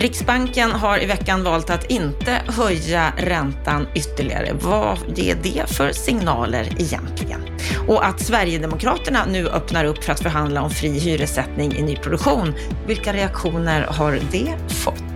Riksbanken 0.00 0.70
har 0.70 1.02
i 1.02 1.06
veckan 1.06 1.42
valt 1.42 1.70
att 1.70 1.90
inte 1.90 2.42
höja 2.48 3.12
räntan 3.16 3.86
ytterligare. 3.94 4.52
Vad 4.52 4.98
ger 5.14 5.36
det 5.42 5.70
för 5.70 5.92
signaler 5.92 6.68
egentligen? 6.78 7.40
Och 7.88 8.06
att 8.06 8.20
Sverigedemokraterna 8.20 9.26
nu 9.28 9.48
öppnar 9.48 9.84
upp 9.84 10.04
för 10.04 10.12
att 10.12 10.20
förhandla 10.20 10.62
om 10.62 10.70
fri 10.70 10.98
hyressättning 10.98 11.72
i 11.72 11.82
nyproduktion, 11.82 12.54
vilka 12.86 13.12
reaktioner 13.12 13.82
har 13.82 14.20
det 14.32 14.72
fått? 14.72 15.09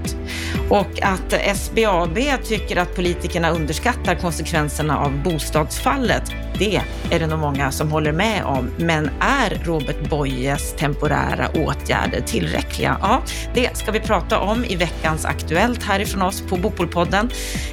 Och 0.74 1.02
att 1.02 1.56
SBAB 1.56 2.18
tycker 2.44 2.76
att 2.76 2.96
politikerna 2.96 3.50
underskattar 3.50 4.14
konsekvenserna 4.14 4.98
av 4.98 5.22
bostadsfallet, 5.22 6.22
det 6.58 6.80
är 7.10 7.18
det 7.18 7.26
nog 7.26 7.38
många 7.38 7.70
som 7.70 7.90
håller 7.90 8.12
med 8.12 8.44
om. 8.44 8.70
Men 8.78 9.10
är 9.20 9.64
Robert 9.64 10.10
Boyes 10.10 10.72
temporära 10.72 11.48
åtgärder 11.54 12.20
tillräckliga? 12.20 12.96
Ja, 13.02 13.22
det 13.54 13.76
ska 13.76 13.92
vi 13.92 14.00
prata 14.00 14.40
om 14.40 14.64
i 14.64 14.76
veckans 14.76 15.24
Aktuellt 15.24 15.82
härifrån 15.82 16.22
oss 16.22 16.42
på 16.42 16.56
Bopolpodden. 16.56 17.30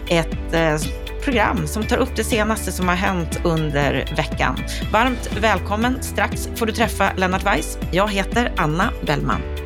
Ett 0.07 0.53
eh, 0.53 0.75
program 1.23 1.67
som 1.67 1.83
tar 1.83 1.97
upp 1.97 2.15
det 2.15 2.23
senaste 2.23 2.71
som 2.71 2.87
har 2.87 2.95
hänt 2.95 3.39
under 3.43 4.13
veckan. 4.17 4.57
Varmt 4.91 5.29
välkommen. 5.39 6.03
Strax 6.03 6.49
får 6.55 6.65
du 6.65 6.71
träffa 6.71 7.11
Lennart 7.17 7.45
Weiss. 7.45 7.77
Jag 7.91 8.11
heter 8.11 8.53
Anna 8.57 8.93
Bellman. 9.05 9.60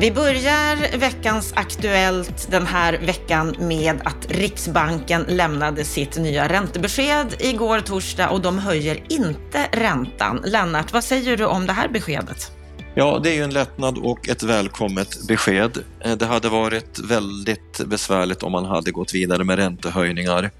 Vi 0.00 0.10
börjar 0.12 0.98
veckans 0.98 1.52
Aktuellt 1.56 2.48
den 2.50 2.66
här 2.66 2.98
veckan 2.98 3.54
med 3.58 4.00
att 4.04 4.30
Riksbanken 4.30 5.24
lämnade 5.28 5.84
sitt 5.84 6.16
nya 6.16 6.48
räntebesked 6.48 7.34
igår 7.38 7.80
torsdag 7.80 8.28
och 8.28 8.40
de 8.40 8.58
höjer 8.58 9.02
inte 9.08 9.68
räntan. 9.72 10.42
Lennart, 10.44 10.92
vad 10.92 11.04
säger 11.04 11.36
du 11.36 11.44
om 11.44 11.66
det 11.66 11.72
här 11.72 11.88
beskedet? 11.88 12.52
Ja, 12.94 13.20
det 13.22 13.30
är 13.30 13.34
ju 13.34 13.42
en 13.42 13.52
lättnad 13.52 13.98
och 13.98 14.28
ett 14.28 14.42
välkommet 14.42 15.26
besked. 15.28 15.78
Eh, 16.00 16.16
det 16.16 16.26
hade 16.26 16.48
varit 16.48 16.98
väldigt 16.98 17.80
besvärligt 17.86 18.42
om 18.42 18.52
man 18.52 18.64
hade 18.64 18.90
gått 18.90 19.14
vidare 19.14 19.44
med 19.44 19.56
räntehöjningar. 19.56 20.50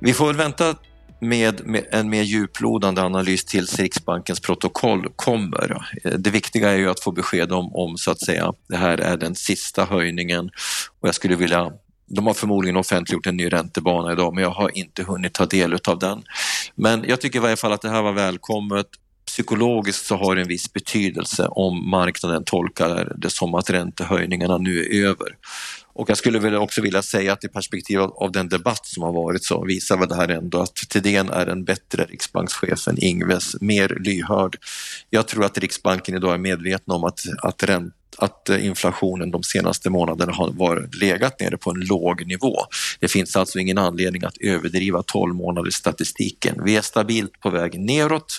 Vi 0.00 0.12
får 0.12 0.26
väl 0.26 0.36
vänta 0.36 0.74
med, 1.20 1.66
med 1.66 1.86
en 1.90 2.10
mer 2.10 2.22
djuplodande 2.22 3.02
analys 3.02 3.44
tills 3.44 3.78
Riksbankens 3.78 4.40
protokoll 4.40 5.08
kommer. 5.16 5.88
Det 6.18 6.30
viktiga 6.30 6.70
är 6.70 6.76
ju 6.76 6.90
att 6.90 7.00
få 7.00 7.12
besked 7.12 7.52
om, 7.52 7.76
om 7.76 7.98
så 7.98 8.10
att 8.10 8.20
säga, 8.20 8.52
det 8.68 8.76
här 8.76 8.98
är 8.98 9.16
den 9.16 9.34
sista 9.34 9.84
höjningen 9.84 10.50
och 11.00 11.08
jag 11.08 11.14
skulle 11.14 11.36
vilja 11.36 11.72
de 12.10 12.26
har 12.26 12.34
förmodligen 12.34 12.76
offentliggjort 12.76 13.26
en 13.26 13.36
ny 13.36 13.48
räntebana 13.48 14.12
idag 14.12 14.34
men 14.34 14.42
jag 14.42 14.50
har 14.50 14.78
inte 14.78 15.02
hunnit 15.02 15.34
ta 15.34 15.46
del 15.46 15.78
av 15.88 15.98
den. 15.98 16.22
Men 16.74 17.04
jag 17.08 17.20
tycker 17.20 17.38
i 17.38 17.42
varje 17.42 17.56
fall 17.56 17.72
att 17.72 17.82
det 17.82 17.90
här 17.90 18.02
var 18.02 18.12
välkommet. 18.12 18.86
Psykologiskt 19.26 20.06
så 20.06 20.16
har 20.16 20.36
det 20.36 20.42
en 20.42 20.48
viss 20.48 20.72
betydelse 20.72 21.46
om 21.46 21.90
marknaden 21.90 22.44
tolkar 22.44 23.12
det 23.16 23.30
som 23.30 23.54
att 23.54 23.70
räntehöjningarna 23.70 24.58
nu 24.58 24.80
är 24.80 25.06
över. 25.06 25.36
Och 25.98 26.10
jag 26.10 26.18
skulle 26.18 26.38
väl 26.38 26.54
också 26.54 26.82
vilja 26.82 27.02
säga 27.02 27.32
att 27.32 27.44
i 27.44 27.48
perspektiv 27.48 28.00
av 28.00 28.32
den 28.32 28.48
debatt 28.48 28.86
som 28.86 29.02
har 29.02 29.12
varit 29.12 29.44
så 29.44 29.64
visar 29.64 29.96
väl 29.96 30.08
det 30.08 30.14
här 30.14 30.28
ändå 30.28 30.60
att 30.60 30.74
Thedéen 30.74 31.30
är 31.30 31.46
en 31.46 31.64
bättre 31.64 32.04
riksbankschef 32.04 32.88
än 32.88 32.98
Ingves, 32.98 33.60
mer 33.60 33.98
lyhörd. 34.00 34.56
Jag 35.10 35.28
tror 35.28 35.44
att 35.44 35.58
Riksbanken 35.58 36.14
idag 36.14 36.34
är 36.34 36.38
medvetna 36.38 36.94
om 36.94 37.04
att, 37.04 37.20
att, 37.42 37.62
ränt, 37.62 37.94
att 38.18 38.48
inflationen 38.48 39.30
de 39.30 39.42
senaste 39.42 39.90
månaderna 39.90 40.32
har 40.32 40.50
varit, 40.50 40.94
legat 40.94 41.40
nere 41.40 41.56
på 41.56 41.70
en 41.70 41.80
låg 41.80 42.26
nivå. 42.26 42.56
Det 43.00 43.08
finns 43.08 43.36
alltså 43.36 43.58
ingen 43.58 43.78
anledning 43.78 44.24
att 44.24 44.36
överdriva 44.40 45.02
12 45.02 45.34
månaders 45.34 45.74
statistiken. 45.74 46.64
Vi 46.64 46.76
är 46.76 46.82
stabilt 46.82 47.40
på 47.40 47.50
väg 47.50 47.80
neråt 47.80 48.38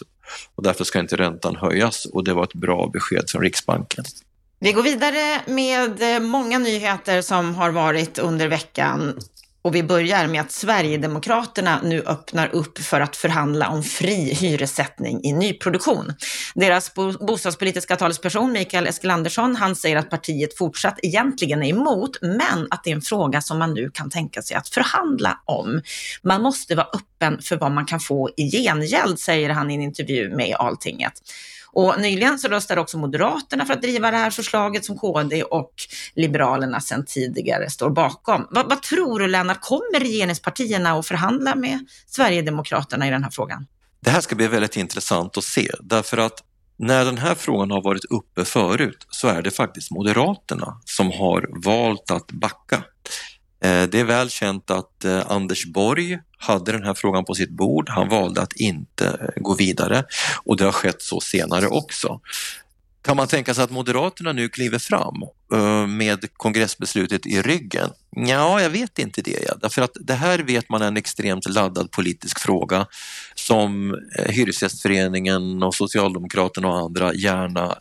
och 0.55 0.63
därför 0.63 0.83
ska 0.83 0.99
inte 0.99 1.15
räntan 1.15 1.55
höjas 1.55 2.05
och 2.05 2.23
det 2.23 2.33
var 2.33 2.43
ett 2.43 2.53
bra 2.53 2.89
besked 2.93 3.29
från 3.29 3.41
Riksbanken. 3.41 4.05
Vi 4.61 4.71
går 4.71 4.83
vidare 4.83 5.41
med 5.45 6.15
eh, 6.15 6.19
många 6.19 6.59
nyheter 6.59 7.21
som 7.21 7.55
har 7.55 7.71
varit 7.71 8.19
under 8.19 8.47
veckan. 8.47 9.19
Och 9.61 9.75
vi 9.75 9.83
börjar 9.83 10.27
med 10.27 10.41
att 10.41 10.51
Sverigedemokraterna 10.51 11.79
nu 11.83 12.01
öppnar 12.01 12.55
upp 12.55 12.77
för 12.77 13.01
att 13.01 13.15
förhandla 13.15 13.69
om 13.69 13.83
fri 13.83 14.33
hyressättning 14.33 15.23
i 15.23 15.33
nyproduktion. 15.33 16.13
Deras 16.55 16.93
bostadspolitiska 17.19 17.95
talesperson 17.95 18.51
Mikael 18.51 18.87
Eskilandersson, 18.87 19.55
han 19.55 19.75
säger 19.75 19.95
att 19.95 20.09
partiet 20.09 20.57
fortsatt 20.57 20.99
egentligen 21.03 21.63
är 21.63 21.69
emot, 21.69 22.21
men 22.21 22.67
att 22.69 22.83
det 22.83 22.91
är 22.91 22.95
en 22.95 23.01
fråga 23.01 23.41
som 23.41 23.59
man 23.59 23.73
nu 23.73 23.91
kan 23.93 24.09
tänka 24.09 24.41
sig 24.41 24.57
att 24.57 24.69
förhandla 24.69 25.41
om. 25.45 25.81
Man 26.21 26.41
måste 26.41 26.75
vara 26.75 26.87
öppen 26.93 27.41
för 27.41 27.57
vad 27.57 27.71
man 27.71 27.85
kan 27.85 27.99
få 27.99 28.29
i 28.37 28.51
gengäld, 28.51 29.19
säger 29.19 29.49
han 29.49 29.71
i 29.71 29.75
en 29.75 29.81
intervju 29.81 30.35
med 30.35 30.55
Alltinget. 30.55 31.13
Och 31.71 32.01
nyligen 32.01 32.39
så 32.39 32.47
röstade 32.47 32.81
också 32.81 32.97
Moderaterna 32.97 33.65
för 33.65 33.73
att 33.73 33.81
driva 33.81 34.11
det 34.11 34.17
här 34.17 34.29
förslaget 34.29 34.85
som 34.85 34.97
KD 34.97 35.43
och 35.43 35.73
Liberalerna 36.15 36.81
sedan 36.81 37.05
tidigare 37.05 37.69
står 37.69 37.89
bakom. 37.89 38.47
Vad, 38.49 38.69
vad 38.69 38.81
tror 38.81 39.19
du 39.19 39.27
Lennart, 39.27 39.61
kommer 39.61 39.99
regeringspartierna 39.99 40.91
att 40.91 41.07
förhandla 41.07 41.55
med 41.55 41.79
Sverigedemokraterna 42.07 43.07
i 43.07 43.09
den 43.09 43.23
här 43.23 43.31
frågan? 43.31 43.67
Det 43.99 44.09
här 44.09 44.21
ska 44.21 44.35
bli 44.35 44.47
väldigt 44.47 44.77
intressant 44.77 45.37
att 45.37 45.43
se 45.43 45.71
därför 45.79 46.17
att 46.17 46.43
när 46.77 47.05
den 47.05 47.17
här 47.17 47.35
frågan 47.35 47.71
har 47.71 47.81
varit 47.81 48.05
uppe 48.05 48.45
förut 48.45 49.05
så 49.09 49.27
är 49.27 49.41
det 49.41 49.51
faktiskt 49.51 49.91
Moderaterna 49.91 50.81
som 50.85 51.11
har 51.11 51.63
valt 51.65 52.11
att 52.11 52.31
backa. 52.31 52.83
Eh, 53.61 53.83
det 53.83 53.99
är 53.99 54.03
väl 54.03 54.29
känt 54.29 54.71
att 54.71 55.05
eh, 55.05 55.31
Anders 55.31 55.65
Borg 55.65 56.19
hade 56.37 56.71
den 56.71 56.83
här 56.83 56.93
frågan 56.93 57.25
på 57.25 57.35
sitt 57.35 57.49
bord. 57.49 57.89
Han 57.89 58.09
valde 58.09 58.41
att 58.41 58.53
inte 58.53 59.07
eh, 59.07 59.41
gå 59.41 59.55
vidare 59.55 60.03
och 60.43 60.57
det 60.57 60.63
har 60.65 60.71
skett 60.71 61.01
så 61.01 61.19
senare 61.19 61.67
också. 61.67 62.19
Kan 63.01 63.17
man 63.17 63.27
tänka 63.27 63.53
sig 63.53 63.63
att 63.63 63.71
Moderaterna 63.71 64.33
nu 64.33 64.49
kliver 64.49 64.79
fram 64.79 65.23
med 65.97 66.33
kongressbeslutet 66.33 67.25
i 67.25 67.41
ryggen? 67.41 67.89
Ja, 68.15 68.61
jag 68.61 68.69
vet 68.69 68.99
inte 68.99 69.21
det. 69.21 69.61
Därför 69.61 69.81
att 69.81 69.91
det 70.01 70.13
här 70.13 70.39
vet 70.39 70.69
man 70.69 70.81
är 70.81 70.87
en 70.87 70.97
extremt 70.97 71.49
laddad 71.49 71.91
politisk 71.91 72.39
fråga 72.39 72.87
som 73.35 73.95
Hyresgästföreningen 74.25 75.63
och 75.63 75.75
Socialdemokraterna 75.75 76.67
och 76.67 76.77
andra 76.77 77.13
gärna 77.13 77.77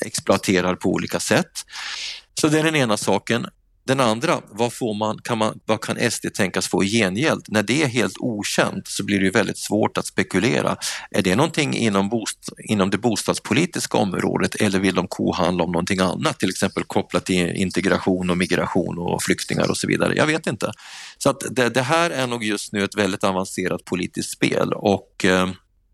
exploaterar 0.00 0.74
på 0.74 0.88
olika 0.88 1.20
sätt. 1.20 1.52
Så 2.40 2.48
det 2.48 2.58
är 2.58 2.64
den 2.64 2.76
ena 2.76 2.96
saken. 2.96 3.46
Den 3.88 4.00
andra, 4.00 4.40
vad, 4.50 4.72
får 4.72 4.94
man, 4.94 5.18
kan 5.18 5.38
man, 5.38 5.60
vad 5.66 5.80
kan 5.80 6.10
SD 6.10 6.26
tänkas 6.34 6.68
få 6.68 6.84
i 6.84 6.88
gengäld? 6.88 7.44
När 7.48 7.62
det 7.62 7.82
är 7.82 7.86
helt 7.86 8.18
okänt 8.18 8.88
så 8.88 9.04
blir 9.04 9.20
det 9.20 9.30
väldigt 9.30 9.58
svårt 9.58 9.98
att 9.98 10.06
spekulera. 10.06 10.76
Är 11.10 11.22
det 11.22 11.36
någonting 11.36 11.76
inom, 11.76 12.08
bost, 12.08 12.38
inom 12.64 12.90
det 12.90 12.98
bostadspolitiska 12.98 13.98
området 13.98 14.54
eller 14.54 14.78
vill 14.78 14.94
de 14.94 15.08
kohandla 15.08 15.64
om 15.64 15.72
någonting 15.72 16.00
annat, 16.00 16.38
till 16.38 16.48
exempel 16.48 16.84
kopplat 16.84 17.26
till 17.26 17.50
integration 17.50 18.30
och 18.30 18.38
migration 18.38 18.98
och 18.98 19.22
flyktingar 19.22 19.70
och 19.70 19.76
så 19.76 19.86
vidare? 19.86 20.14
Jag 20.16 20.26
vet 20.26 20.46
inte. 20.46 20.72
Så 21.18 21.30
att 21.30 21.42
det, 21.50 21.68
det 21.68 21.82
här 21.82 22.10
är 22.10 22.26
nog 22.26 22.44
just 22.44 22.72
nu 22.72 22.84
ett 22.84 22.96
väldigt 22.96 23.24
avancerat 23.24 23.84
politiskt 23.84 24.30
spel 24.30 24.72
och 24.72 25.24
eh, 25.24 25.48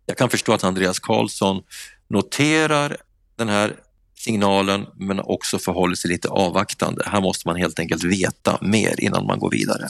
jag 0.06 0.16
kan 0.16 0.31
förstå 0.31 0.53
att 0.53 0.65
Andreas 0.65 0.99
Karlsson 0.99 1.62
noterar 2.09 2.97
den 3.37 3.49
här 3.49 3.76
signalen 4.25 4.87
men 4.97 5.21
också 5.21 5.59
förhåller 5.59 5.95
sig 5.95 6.11
lite 6.11 6.29
avvaktande. 6.29 7.03
Här 7.07 7.21
måste 7.21 7.49
man 7.49 7.57
helt 7.57 7.79
enkelt 7.79 8.05
veta 8.05 8.59
mer 8.61 9.01
innan 9.01 9.27
man 9.27 9.39
går 9.39 9.51
vidare. 9.51 9.89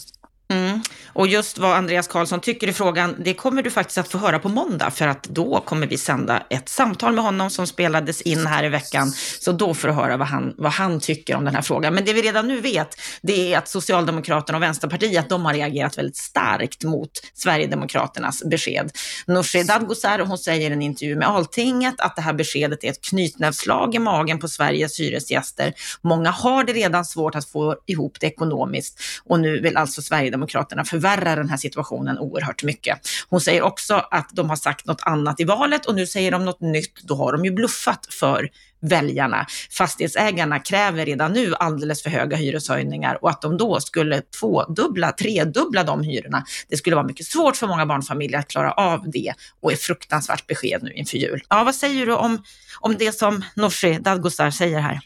Och 1.14 1.26
just 1.26 1.58
vad 1.58 1.76
Andreas 1.76 2.08
Karlsson 2.08 2.40
tycker 2.40 2.68
i 2.68 2.72
frågan, 2.72 3.16
det 3.24 3.34
kommer 3.34 3.62
du 3.62 3.70
faktiskt 3.70 3.98
att 3.98 4.08
få 4.08 4.18
höra 4.18 4.38
på 4.38 4.48
måndag, 4.48 4.90
för 4.90 5.08
att 5.08 5.22
då 5.22 5.60
kommer 5.60 5.86
vi 5.86 5.98
sända 5.98 6.42
ett 6.50 6.68
samtal 6.68 7.12
med 7.12 7.24
honom 7.24 7.50
som 7.50 7.66
spelades 7.66 8.22
in 8.22 8.46
här 8.46 8.64
i 8.64 8.68
veckan. 8.68 9.12
Så 9.40 9.52
då 9.52 9.74
får 9.74 9.88
du 9.88 9.94
höra 9.94 10.16
vad 10.16 10.28
han, 10.28 10.54
vad 10.58 10.72
han 10.72 11.00
tycker 11.00 11.36
om 11.36 11.44
den 11.44 11.54
här 11.54 11.62
frågan. 11.62 11.94
Men 11.94 12.04
det 12.04 12.12
vi 12.12 12.22
redan 12.22 12.48
nu 12.48 12.60
vet, 12.60 13.00
det 13.22 13.54
är 13.54 13.58
att 13.58 13.68
Socialdemokraterna 13.68 14.58
och 14.58 14.62
Vänsterpartiet, 14.62 15.28
de 15.28 15.44
har 15.44 15.54
reagerat 15.54 15.98
väldigt 15.98 16.16
starkt 16.16 16.84
mot 16.84 17.10
Sverigedemokraternas 17.34 18.42
besked. 18.44 18.90
Nooshi 19.26 19.62
Dadgostar, 19.62 20.18
hon 20.18 20.38
säger 20.38 20.70
i 20.70 20.72
en 20.72 20.82
intervju 20.82 21.16
med 21.16 21.28
Altinget 21.28 22.00
att 22.00 22.16
det 22.16 22.22
här 22.22 22.32
beskedet 22.32 22.84
är 22.84 22.90
ett 22.90 23.04
knytnävsslag 23.04 23.94
i 23.94 23.98
magen 23.98 24.38
på 24.38 24.48
Sveriges 24.48 25.00
hyresgäster. 25.00 25.72
Många 26.00 26.30
har 26.30 26.64
det 26.64 26.72
redan 26.72 27.04
svårt 27.04 27.34
att 27.34 27.48
få 27.48 27.76
ihop 27.86 28.16
det 28.20 28.26
ekonomiskt 28.26 29.00
och 29.24 29.40
nu 29.40 29.60
vill 29.60 29.76
alltså 29.76 30.02
Sverigedemokraterna 30.02 30.84
för 30.84 31.03
förvärrar 31.04 31.36
den 31.36 31.48
här 31.48 31.56
situationen 31.56 32.18
oerhört 32.18 32.62
mycket. 32.62 33.08
Hon 33.28 33.40
säger 33.40 33.62
också 33.62 33.94
att 34.10 34.28
de 34.32 34.48
har 34.48 34.56
sagt 34.56 34.86
något 34.86 35.02
annat 35.02 35.40
i 35.40 35.44
valet 35.44 35.86
och 35.86 35.94
nu 35.94 36.06
säger 36.06 36.30
de 36.30 36.44
något 36.44 36.60
nytt. 36.60 37.02
Då 37.02 37.14
har 37.14 37.32
de 37.32 37.44
ju 37.44 37.50
bluffat 37.50 38.06
för 38.10 38.48
väljarna. 38.80 39.46
Fastighetsägarna 39.70 40.58
kräver 40.58 41.06
redan 41.06 41.32
nu 41.32 41.54
alldeles 41.54 42.02
för 42.02 42.10
höga 42.10 42.36
hyreshöjningar 42.36 43.18
och 43.22 43.30
att 43.30 43.42
de 43.42 43.56
då 43.56 43.80
skulle 43.80 44.20
tvådubbla, 44.40 45.12
tredubbla 45.12 45.84
de 45.84 46.02
hyrorna. 46.02 46.44
Det 46.68 46.76
skulle 46.76 46.96
vara 46.96 47.06
mycket 47.06 47.26
svårt 47.26 47.56
för 47.56 47.66
många 47.66 47.86
barnfamiljer 47.86 48.38
att 48.38 48.48
klara 48.48 48.72
av 48.72 49.10
det 49.10 49.34
och 49.60 49.72
är 49.72 49.76
fruktansvärt 49.76 50.46
besked 50.46 50.82
nu 50.82 50.92
inför 50.92 51.18
jul. 51.18 51.42
Ja, 51.48 51.64
vad 51.64 51.74
säger 51.74 52.06
du 52.06 52.14
om, 52.14 52.42
om 52.80 52.96
det 52.98 53.12
som 53.12 53.44
Nooshi 53.56 53.98
Dadgostar 53.98 54.50
säger 54.50 54.80
här? 54.80 55.00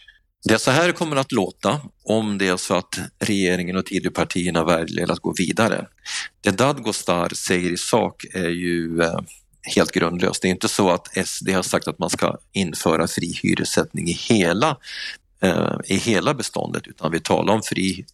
Det 0.44 0.54
är 0.54 0.58
så 0.58 0.70
här 0.70 0.92
kommer 0.92 1.16
att 1.16 1.32
låta 1.32 1.80
om 2.04 2.38
det 2.38 2.48
är 2.48 2.56
så 2.56 2.74
att 2.74 2.98
regeringen 3.18 3.76
och 3.76 3.86
Tidöpartierna 3.86 4.64
väljer 4.64 5.12
att 5.12 5.18
gå 5.18 5.34
vidare. 5.36 5.86
Det 6.40 6.50
Dadgostar 6.50 7.28
säger 7.28 7.72
i 7.72 7.76
sak 7.76 8.24
är 8.34 8.48
ju 8.48 9.02
eh, 9.02 9.20
helt 9.76 9.92
grundlöst. 9.92 10.42
Det 10.42 10.48
är 10.48 10.50
inte 10.50 10.68
så 10.68 10.90
att 10.90 11.28
SD 11.28 11.50
har 11.50 11.62
sagt 11.62 11.88
att 11.88 11.98
man 11.98 12.10
ska 12.10 12.38
införa 12.52 13.08
fri 13.08 13.38
hyressättning 13.42 14.08
i 14.08 14.12
hela, 14.12 14.76
eh, 15.42 15.76
i 15.84 15.96
hela 15.96 16.34
beståndet 16.34 16.86
utan 16.86 17.12
vi 17.12 17.20
talar 17.20 17.54
om 17.54 17.62
fri 17.62 18.04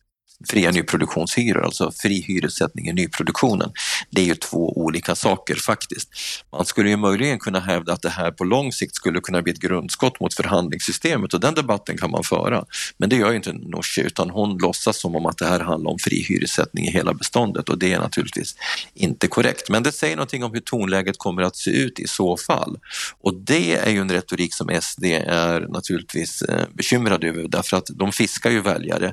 fria 0.49 0.71
nyproduktionshyror, 0.71 1.65
alltså 1.65 1.93
fri 1.97 2.21
hyressättning 2.21 2.89
i 2.89 2.93
nyproduktionen. 2.93 3.73
Det 4.11 4.21
är 4.21 4.27
ju 4.27 4.35
två 4.35 4.79
olika 4.79 5.15
saker 5.15 5.55
faktiskt. 5.55 6.09
Man 6.53 6.65
skulle 6.65 6.91
ju 6.91 6.97
möjligen 6.97 7.39
kunna 7.39 7.61
hävda 7.61 7.93
att 7.93 8.03
det 8.03 8.09
här 8.09 8.31
på 8.31 8.45
lång 8.45 8.73
sikt 8.73 8.95
skulle 8.95 9.21
kunna 9.21 9.43
bli 9.43 9.53
ett 9.53 9.59
grundskott 9.59 10.21
mot 10.21 10.35
förhandlingssystemet 10.35 11.35
och 11.35 11.41
den 11.41 11.55
debatten 11.55 11.99
kan 11.99 12.11
man 12.11 12.25
föra. 12.25 12.65
Men 12.99 13.09
det 13.09 13.17
gör 13.17 13.31
ju 13.31 13.37
inte 13.37 13.53
Nooshi 13.53 14.01
utan 14.01 14.31
hon 14.31 14.59
låtsas 14.59 15.01
som 15.01 15.17
om 15.17 15.27
att 15.27 15.39
det 15.39 15.47
här 15.47 15.61
handlar 15.61 15.91
om 15.91 15.99
fri 15.99 16.23
hyressättning 16.29 16.85
i 16.85 16.91
hela 16.91 17.15
beståndet 17.15 17.69
och 17.69 17.79
det 17.79 17.93
är 17.93 18.01
naturligtvis 18.01 18.57
inte 18.95 19.29
korrekt. 19.29 19.71
Men 19.71 19.83
det 19.83 19.93
säger 19.93 20.17
någonting 20.17 20.45
om 20.45 20.53
hur 20.53 20.61
tonläget 20.61 21.19
kommer 21.19 21.43
att 21.43 21.57
se 21.57 21.71
ut 21.71 21.99
i 21.99 22.07
så 22.07 22.37
fall. 22.37 22.79
Och 23.21 23.35
det 23.35 23.75
är 23.75 23.91
ju 23.91 24.01
en 24.01 24.11
retorik 24.11 24.55
som 24.55 24.81
SD 24.83 25.05
är 25.05 25.61
naturligtvis 25.61 26.43
eh, 26.43 26.67
bekymrad 26.75 27.25
över 27.25 27.49
därför 27.49 27.77
att 27.77 27.87
de 27.95 28.13
fiskar 28.13 28.51
ju 28.51 28.61
väljare 28.61 29.13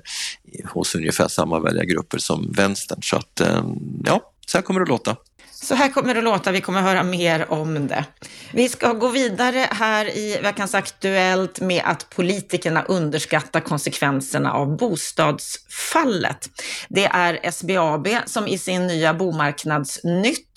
hos 0.66 0.96
ungefär 0.96 1.21
samma 1.30 1.60
väljargrupper 1.60 2.18
som 2.18 2.52
vänstern. 2.52 3.00
Så 3.02 3.18
att, 3.18 3.40
eh, 3.40 3.64
ja, 4.06 4.22
så 4.48 4.58
här 4.58 4.64
kommer 4.64 4.80
det 4.80 4.84
att 4.84 4.90
låta. 4.90 5.16
Så 5.64 5.76
här 5.76 5.90
kommer 5.90 6.14
det 6.14 6.20
att 6.20 6.24
låta, 6.24 6.52
vi 6.52 6.62
kommer 6.62 6.80
att 6.80 6.86
höra 6.86 7.04
mer 7.04 7.52
om 7.52 7.88
det. 7.88 8.06
Vi 8.54 8.70
ska 8.70 8.94
gå 8.94 9.08
vidare 9.08 9.68
här 9.72 10.18
i 10.18 10.40
veckans 10.44 10.76
Aktuellt 10.76 11.60
med 11.60 11.82
att 11.86 12.10
politikerna 12.10 12.84
underskattar 12.84 13.60
konsekvenserna 13.60 14.54
av 14.54 14.78
bostadsfallet. 14.78 16.50
Det 16.90 17.06
är 17.06 17.52
SBAB 17.52 18.08
som 18.26 18.48
i 18.48 18.58
sin 18.58 18.88
nya 18.88 19.14
Bomarknadsnytt 19.14 20.51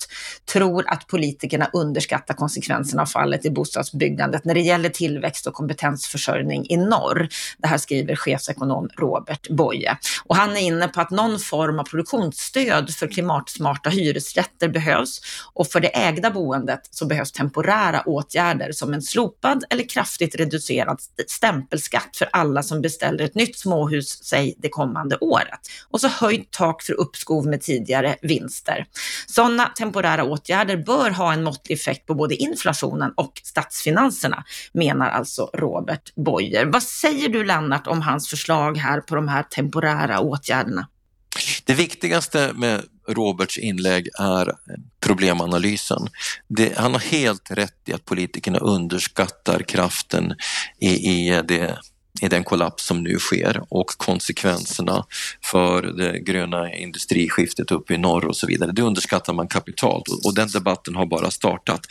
tror 0.53 0.85
att 0.87 1.07
politikerna 1.07 1.69
underskattar 1.73 2.33
konsekvenserna 2.33 3.01
av 3.01 3.05
fallet 3.05 3.45
i 3.45 3.49
bostadsbyggandet 3.49 4.45
när 4.45 4.53
det 4.53 4.61
gäller 4.61 4.89
tillväxt 4.89 5.47
och 5.47 5.53
kompetensförsörjning 5.53 6.65
i 6.69 6.77
norr. 6.77 7.27
Det 7.57 7.67
här 7.67 7.77
skriver 7.77 8.15
chefsekonom 8.15 8.89
Robert 8.97 9.49
Boye. 9.49 9.97
Och 10.25 10.35
han 10.35 10.57
är 10.57 10.61
inne 10.61 10.87
på 10.87 11.01
att 11.01 11.09
någon 11.09 11.39
form 11.39 11.79
av 11.79 11.83
produktionsstöd 11.83 12.89
för 12.89 13.07
klimatsmarta 13.07 13.89
hyresrätter 13.89 14.67
behövs 14.67 15.21
och 15.53 15.67
för 15.67 15.79
det 15.79 15.87
ägda 15.87 16.31
boendet 16.31 16.81
så 16.91 17.05
behövs 17.05 17.31
temporära 17.31 18.01
åtgärder 18.05 18.71
som 18.71 18.93
en 18.93 19.01
slopad 19.01 19.63
eller 19.69 19.89
kraftigt 19.89 20.35
reducerad 20.35 20.99
stämpelskatt 21.27 22.17
för 22.17 22.29
alla 22.31 22.63
som 22.63 22.81
beställer 22.81 23.23
ett 23.23 23.35
nytt 23.35 23.59
småhus, 23.59 24.23
säg 24.23 24.55
det 24.57 24.69
kommande 24.69 25.17
året. 25.17 25.59
Och 25.89 26.01
så 26.01 26.07
höjt 26.07 26.51
tak 26.51 26.83
för 26.83 26.93
uppskov 26.93 27.47
med 27.47 27.61
tidigare 27.61 28.15
vinster. 28.21 28.85
Sådana 29.27 29.71
temporära 29.95 30.23
åtgärder 30.23 30.77
bör 30.77 31.09
ha 31.09 31.33
en 31.33 31.43
måttlig 31.43 31.75
effekt 31.75 32.05
på 32.05 32.15
både 32.15 32.35
inflationen 32.35 33.13
och 33.17 33.41
statsfinanserna, 33.43 34.43
menar 34.73 35.09
alltså 35.09 35.49
Robert 35.53 36.15
Boyer. 36.15 36.65
Vad 36.65 36.83
säger 36.83 37.29
du 37.29 37.45
Lennart 37.45 37.87
om 37.87 38.01
hans 38.01 38.29
förslag 38.29 38.77
här 38.77 39.01
på 39.01 39.15
de 39.15 39.27
här 39.27 39.43
temporära 39.43 40.19
åtgärderna? 40.19 40.87
Det 41.65 41.73
viktigaste 41.73 42.51
med 42.55 42.83
Roberts 43.07 43.57
inlägg 43.57 44.07
är 44.19 44.51
problemanalysen. 44.99 46.07
Det, 46.47 46.77
han 46.77 46.93
har 46.93 46.99
helt 46.99 47.51
rätt 47.51 47.89
i 47.89 47.93
att 47.93 48.05
politikerna 48.05 48.59
underskattar 48.59 49.59
kraften 49.59 50.33
i, 50.79 50.89
i 50.89 51.41
det 51.47 51.77
i 52.21 52.27
den 52.27 52.43
kollaps 52.43 52.85
som 52.85 53.03
nu 53.03 53.19
sker 53.19 53.63
och 53.69 53.87
konsekvenserna 53.87 55.05
för 55.51 55.81
det 55.81 56.19
gröna 56.19 56.73
industriskiftet 56.73 57.71
uppe 57.71 57.93
i 57.93 57.97
norr 57.97 58.25
och 58.25 58.37
så 58.37 58.47
vidare. 58.47 58.71
Det 58.71 58.81
underskattar 58.81 59.33
man 59.33 59.47
kapitalt 59.47 60.07
och 60.25 60.35
den 60.35 60.47
debatten 60.47 60.95
har 60.95 61.05
bara 61.05 61.31
startat. 61.31 61.81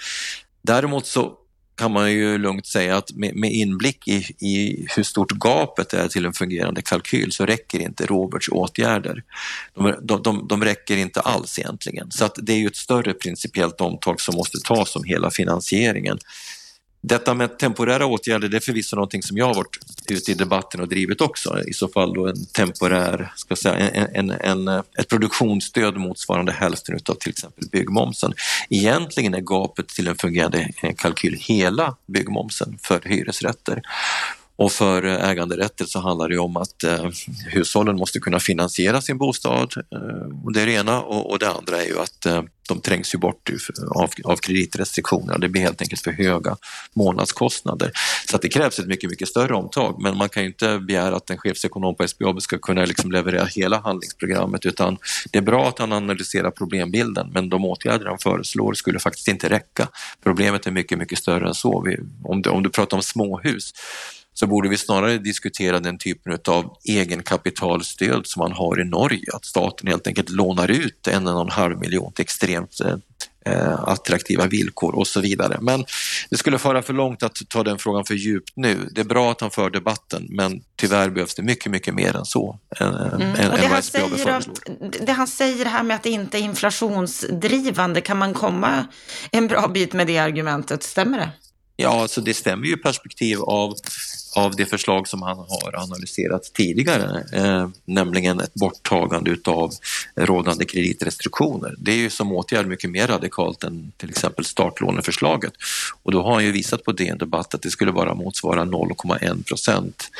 Däremot 0.62 1.06
så 1.06 1.32
kan 1.76 1.92
man 1.92 2.12
ju 2.12 2.38
lugnt 2.38 2.66
säga 2.66 2.96
att 2.96 3.12
med, 3.14 3.52
inblick 3.52 4.08
i, 4.08 4.16
i, 4.38 4.86
hur 4.96 5.02
stort 5.02 5.32
gapet 5.32 5.92
är 5.92 6.08
till 6.08 6.26
en 6.26 6.32
fungerande 6.32 6.82
kalkyl 6.82 7.32
så 7.32 7.46
räcker 7.46 7.78
inte 7.78 8.06
Roberts 8.06 8.48
åtgärder. 8.48 9.22
De, 9.74 9.94
de, 10.02 10.22
de, 10.22 10.48
de 10.48 10.64
räcker 10.64 10.96
inte 10.96 11.20
alls 11.20 11.58
egentligen. 11.58 12.10
Så 12.10 12.24
att 12.24 12.38
det 12.42 12.52
är 12.52 12.56
ju 12.56 12.66
ett 12.66 12.76
större 12.76 13.14
principiellt 13.14 13.80
omtag 13.80 14.20
som 14.20 14.34
måste 14.34 14.58
tas 14.58 14.96
om 14.96 15.04
hela 15.04 15.30
finansieringen. 15.30 16.18
Detta 17.06 17.34
med 17.34 17.58
temporära 17.58 18.06
åtgärder, 18.06 18.48
det 18.48 18.56
är 18.56 18.60
förvisso 18.60 18.96
någonting 18.96 19.22
som 19.22 19.36
jag 19.36 19.46
har 19.46 19.54
varit 19.54 19.78
ute 20.10 20.30
i 20.30 20.34
debatten 20.34 20.80
och 20.80 20.88
drivit 20.88 21.20
också. 21.20 21.62
I 21.66 21.72
så 21.72 21.88
fall 21.88 22.14
då 22.14 22.26
en 22.26 22.46
temporär, 22.46 23.32
ska 23.36 23.56
säga, 23.56 23.90
en, 23.90 24.30
en, 24.30 24.30
en, 24.30 24.68
ett 24.68 25.08
produktionsstöd 25.08 25.96
motsvarande 25.96 26.52
hälften 26.52 26.98
av 27.08 27.14
till 27.14 27.30
exempel 27.30 27.68
byggmomsen. 27.72 28.34
Egentligen 28.70 29.34
är 29.34 29.40
gapet 29.40 29.88
till 29.88 30.08
en 30.08 30.16
fungerande 30.16 30.70
kalkyl 30.96 31.36
hela 31.40 31.96
byggmomsen 32.06 32.78
för 32.82 33.00
hyresrätter. 33.04 33.82
Och 34.56 34.72
för 34.72 35.04
eh, 35.04 35.28
äganderätter 35.28 35.84
så 35.84 36.00
handlar 36.00 36.28
det 36.28 36.38
om 36.38 36.56
att 36.56 36.84
eh, 36.84 37.08
hushållen 37.46 37.96
måste 37.96 38.20
kunna 38.20 38.40
finansiera 38.40 39.00
sin 39.00 39.18
bostad. 39.18 39.74
Eh, 39.76 40.44
och 40.44 40.52
det 40.52 40.60
är 40.60 40.66
det 40.66 40.72
ena 40.72 41.02
och, 41.02 41.30
och 41.30 41.38
det 41.38 41.50
andra 41.50 41.82
är 41.82 41.86
ju 41.86 41.98
att 41.98 42.26
eh, 42.26 42.42
de 42.68 42.80
trängs 42.80 43.14
ju 43.14 43.18
bort 43.18 43.50
av, 43.94 44.10
av 44.24 44.36
kreditrestriktionerna. 44.36 45.38
Det 45.38 45.48
blir 45.48 45.62
helt 45.62 45.82
enkelt 45.82 46.02
för 46.02 46.10
höga 46.10 46.56
månadskostnader. 46.92 47.90
Så 48.30 48.36
att 48.36 48.42
det 48.42 48.48
krävs 48.48 48.78
ett 48.78 48.86
mycket, 48.86 49.10
mycket 49.10 49.28
större 49.28 49.54
omtag. 49.54 50.02
Men 50.02 50.16
man 50.16 50.28
kan 50.28 50.42
ju 50.42 50.48
inte 50.48 50.78
begära 50.78 51.16
att 51.16 51.30
en 51.30 51.38
chefsekonom 51.38 51.94
på 51.96 52.08
SBAB 52.08 52.42
ska 52.42 52.58
kunna 52.58 52.84
liksom 52.84 53.12
leverera 53.12 53.44
hela 53.44 53.80
handlingsprogrammet 53.80 54.66
utan 54.66 54.96
det 55.30 55.38
är 55.38 55.42
bra 55.42 55.68
att 55.68 55.78
han 55.78 55.92
analyserar 55.92 56.50
problembilden 56.50 57.30
men 57.34 57.48
de 57.48 57.64
åtgärder 57.64 58.06
han 58.06 58.18
föreslår 58.18 58.74
skulle 58.74 58.98
faktiskt 58.98 59.28
inte 59.28 59.48
räcka. 59.48 59.88
Problemet 60.22 60.66
är 60.66 60.70
mycket, 60.70 60.98
mycket 60.98 61.18
större 61.18 61.48
än 61.48 61.54
så. 61.54 61.82
Vi, 61.86 61.98
om, 62.24 62.42
du, 62.42 62.50
om 62.50 62.62
du 62.62 62.70
pratar 62.70 62.96
om 62.96 63.02
småhus 63.02 63.72
så 64.34 64.46
borde 64.46 64.68
vi 64.68 64.76
snarare 64.76 65.18
diskutera 65.18 65.80
den 65.80 65.98
typen 65.98 66.38
av 66.48 66.76
egenkapitalstöd 66.84 68.26
som 68.26 68.40
man 68.40 68.52
har 68.52 68.80
i 68.80 68.84
Norge, 68.84 69.26
att 69.32 69.44
staten 69.44 69.88
helt 69.88 70.06
enkelt 70.06 70.30
lånar 70.30 70.70
ut 70.70 71.06
en 71.06 71.26
och 71.26 71.40
en 71.40 71.50
halv 71.50 71.78
miljon 71.78 72.12
till 72.12 72.22
extremt 72.22 72.80
eh, 73.46 73.80
attraktiva 73.84 74.46
villkor 74.46 74.94
och 74.94 75.06
så 75.06 75.20
vidare. 75.20 75.58
Men 75.60 75.84
det 76.30 76.36
skulle 76.36 76.58
föra 76.58 76.82
för 76.82 76.92
långt 76.92 77.22
att 77.22 77.38
ta 77.48 77.62
den 77.62 77.78
frågan 77.78 78.04
för 78.04 78.14
djupt 78.14 78.52
nu. 78.56 78.88
Det 78.92 79.00
är 79.00 79.04
bra 79.04 79.30
att 79.30 79.40
han 79.40 79.50
för 79.50 79.70
debatten 79.70 80.26
men 80.30 80.62
tyvärr 80.76 81.10
behövs 81.10 81.34
det 81.34 81.42
mycket, 81.42 81.72
mycket 81.72 81.94
mer 81.94 82.16
än 82.16 82.24
så. 82.24 82.58
Än, 82.80 82.94
mm. 82.94 83.22
än, 83.22 83.50
och 83.50 83.58
det, 83.58 83.66
han 83.66 83.82
säger 83.82 84.30
att, 84.30 84.48
det 85.06 85.12
han 85.12 85.26
säger 85.26 85.64
här 85.64 85.82
med 85.82 85.96
att 85.96 86.02
det 86.02 86.10
inte 86.10 86.38
är 86.38 86.42
inflationsdrivande, 86.42 88.00
kan 88.00 88.18
man 88.18 88.34
komma 88.34 88.86
en 89.30 89.46
bra 89.46 89.68
bit 89.68 89.92
med 89.92 90.06
det 90.06 90.18
argumentet, 90.18 90.82
stämmer 90.82 91.18
det? 91.18 91.30
Ja, 91.76 92.02
alltså 92.02 92.20
det 92.20 92.34
stämmer 92.34 92.66
ju 92.66 92.72
i 92.72 92.76
perspektiv 92.76 93.40
av 93.40 93.74
av 94.36 94.56
det 94.56 94.66
förslag 94.66 95.08
som 95.08 95.22
han 95.22 95.38
har 95.38 95.82
analyserat 95.82 96.50
tidigare, 96.54 97.24
eh, 97.32 97.68
nämligen 97.84 98.40
ett 98.40 98.54
borttagande 98.54 99.30
utav 99.30 99.72
rådande 100.16 100.64
kreditrestriktioner. 100.64 101.74
Det 101.78 101.92
är 101.92 101.96
ju 101.96 102.10
som 102.10 102.32
åtgärd 102.32 102.66
mycket 102.66 102.90
mer 102.90 103.06
radikalt 103.06 103.64
än 103.64 103.92
till 103.96 104.10
exempel 104.10 104.44
startlåneförslaget. 104.44 105.52
Och 106.02 106.12
då 106.12 106.22
har 106.22 106.34
han 106.34 106.44
ju 106.44 106.52
visat 106.52 106.84
på 106.84 106.92
DN 106.92 107.18
Debatt 107.18 107.54
att 107.54 107.62
det 107.62 107.70
skulle 107.70 107.92
bara 107.92 108.14
motsvara 108.14 108.64
0,1 108.64 109.42
procent 109.42 110.10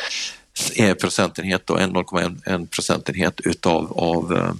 eh, 0.77 0.95
procentenhet 0.95 1.71
och 1.71 1.79
0,1 1.79 2.67
procentenhet 2.67 3.41
utav 3.41 3.93
av, 3.93 4.33
eh, 4.37 4.53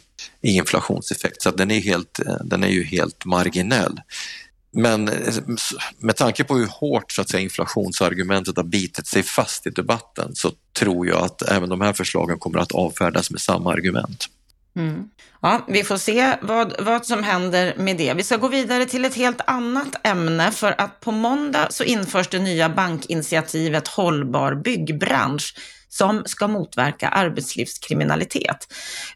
inflationseffekt. 0.43 1.43
Så 1.43 1.51
den 1.51 1.71
är, 1.71 1.81
helt, 1.81 2.19
eh, 2.27 2.37
den 2.45 2.65
är 2.65 2.69
ju 2.69 2.85
helt 2.85 3.25
marginell. 3.25 4.01
Men 4.75 5.11
med 5.99 6.17
tanke 6.17 6.45
på 6.45 6.57
hur 6.57 6.67
hårt 6.67 7.13
så 7.13 7.23
att 7.23 7.29
säga, 7.29 7.41
inflationsargumentet 7.41 8.57
har 8.57 8.65
bitit 8.65 9.07
sig 9.07 9.23
fast 9.23 9.67
i 9.67 9.71
debatten 9.71 10.35
så 10.35 10.51
tror 10.79 11.07
jag 11.07 11.23
att 11.23 11.43
även 11.43 11.69
de 11.69 11.81
här 11.81 11.93
förslagen 11.93 12.39
kommer 12.39 12.59
att 12.59 12.73
avfärdas 12.73 13.31
med 13.31 13.41
samma 13.41 13.73
argument. 13.73 14.27
Mm. 14.77 15.11
Ja, 15.43 15.65
vi 15.69 15.85
får 15.85 15.97
se 15.97 16.37
vad, 16.43 16.75
vad 16.85 17.07
som 17.07 17.23
händer 17.23 17.75
med 17.77 17.97
det. 17.97 18.15
Vi 18.15 18.23
ska 18.23 18.37
gå 18.37 18.49
vidare 18.49 18.87
till 18.87 19.05
ett 19.05 19.15
helt 19.15 19.41
annat 19.47 20.07
ämne 20.07 20.51
för 20.51 20.75
att 20.81 21.01
på 21.01 21.13
måndag 21.13 21.67
så 21.71 21.85
införs 21.85 22.29
det 22.29 22.39
nya 22.39 22.69
bankinitiativet 22.69 23.89
Hållbar 23.89 24.55
byggbransch 24.55 25.55
som 25.97 26.23
ska 26.27 26.49
motverka 26.49 27.09
arbetslivskriminalitet. 27.09 28.69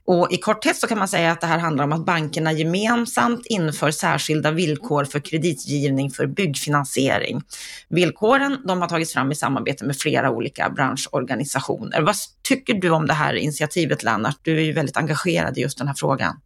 Och 0.04 0.32
i 0.32 0.36
korthet 0.36 0.76
så 0.76 0.86
kan 0.86 0.98
man 0.98 1.08
säga 1.08 1.32
att 1.32 1.40
det 1.40 1.46
här 1.46 1.58
handlar 1.58 1.84
om 1.84 1.92
att 1.92 2.04
bankerna 2.04 2.52
gemensamt 2.52 3.46
inför 3.46 3.90
särskilda 3.90 4.50
villkor 4.50 5.04
för 5.04 5.20
kreditgivning 5.20 6.10
för 6.10 6.26
byggfinansiering. 6.26 7.42
Villkoren 7.88 8.58
de 8.66 8.80
har 8.80 8.88
tagits 8.88 9.12
fram 9.12 9.32
i 9.32 9.34
samarbete 9.34 9.84
med 9.84 9.96
flera 9.96 10.30
olika 10.30 10.70
branschorganisationer. 10.70 12.00
Vad 12.00 12.16
tycker 12.42 12.74
du 12.74 12.90
om 12.90 13.06
det 13.06 13.14
här 13.14 13.34
initiativet 13.34 14.02
Lennart? 14.02 14.38
Du 14.42 14.58
är 14.58 14.62
ju 14.62 14.72
väldigt 14.72 14.96
engagerad 14.96 15.58
i 15.58 15.60
just 15.60 15.78
den 15.78 15.86
här 15.86 15.94
frågan. 15.94 16.40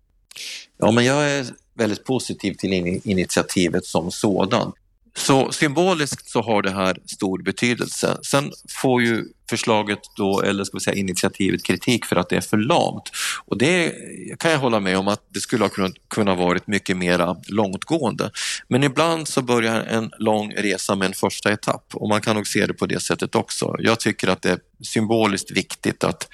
Ja, 0.78 0.90
men 0.90 1.04
jag 1.04 1.30
är 1.30 1.46
väldigt 1.74 2.04
positiv 2.04 2.54
till 2.54 3.00
initiativet 3.04 3.84
som 3.84 4.10
sådant. 4.10 4.74
Så 5.16 5.52
symboliskt 5.52 6.30
så 6.30 6.42
har 6.42 6.62
det 6.62 6.70
här 6.70 6.98
stor 7.06 7.42
betydelse. 7.42 8.18
Sen 8.22 8.52
får 8.68 9.02
ju 9.02 9.24
förslaget 9.50 9.98
då, 10.16 10.40
eller 10.40 10.64
ska 10.64 10.76
vi 10.76 10.80
säga 10.80 10.96
initiativet 10.96 11.64
kritik 11.64 12.04
för 12.04 12.16
att 12.16 12.28
det 12.28 12.36
är 12.36 12.40
för 12.40 12.56
lamt. 12.56 13.10
Och 13.44 13.58
det 13.58 13.92
kan 14.38 14.50
jag 14.50 14.58
hålla 14.58 14.80
med 14.80 14.98
om 14.98 15.08
att 15.08 15.26
det 15.28 15.40
skulle 15.40 15.64
ha 15.64 15.68
kunnat 15.68 15.92
kunnat 16.08 16.38
varit 16.38 16.66
mycket 16.66 16.96
mer 16.96 17.36
långtgående. 17.52 18.30
Men 18.68 18.82
ibland 18.84 19.28
så 19.28 19.42
börjar 19.42 19.80
en 19.80 20.10
lång 20.18 20.52
resa 20.56 20.96
med 20.96 21.06
en 21.06 21.12
första 21.12 21.52
etapp 21.52 21.84
och 21.94 22.08
man 22.08 22.20
kan 22.20 22.36
nog 22.36 22.46
se 22.46 22.66
det 22.66 22.74
på 22.74 22.86
det 22.86 23.00
sättet 23.00 23.34
också. 23.34 23.76
Jag 23.78 24.00
tycker 24.00 24.28
att 24.28 24.42
det 24.42 24.50
är 24.50 24.58
symboliskt 24.84 25.50
viktigt 25.50 26.04
att 26.04 26.28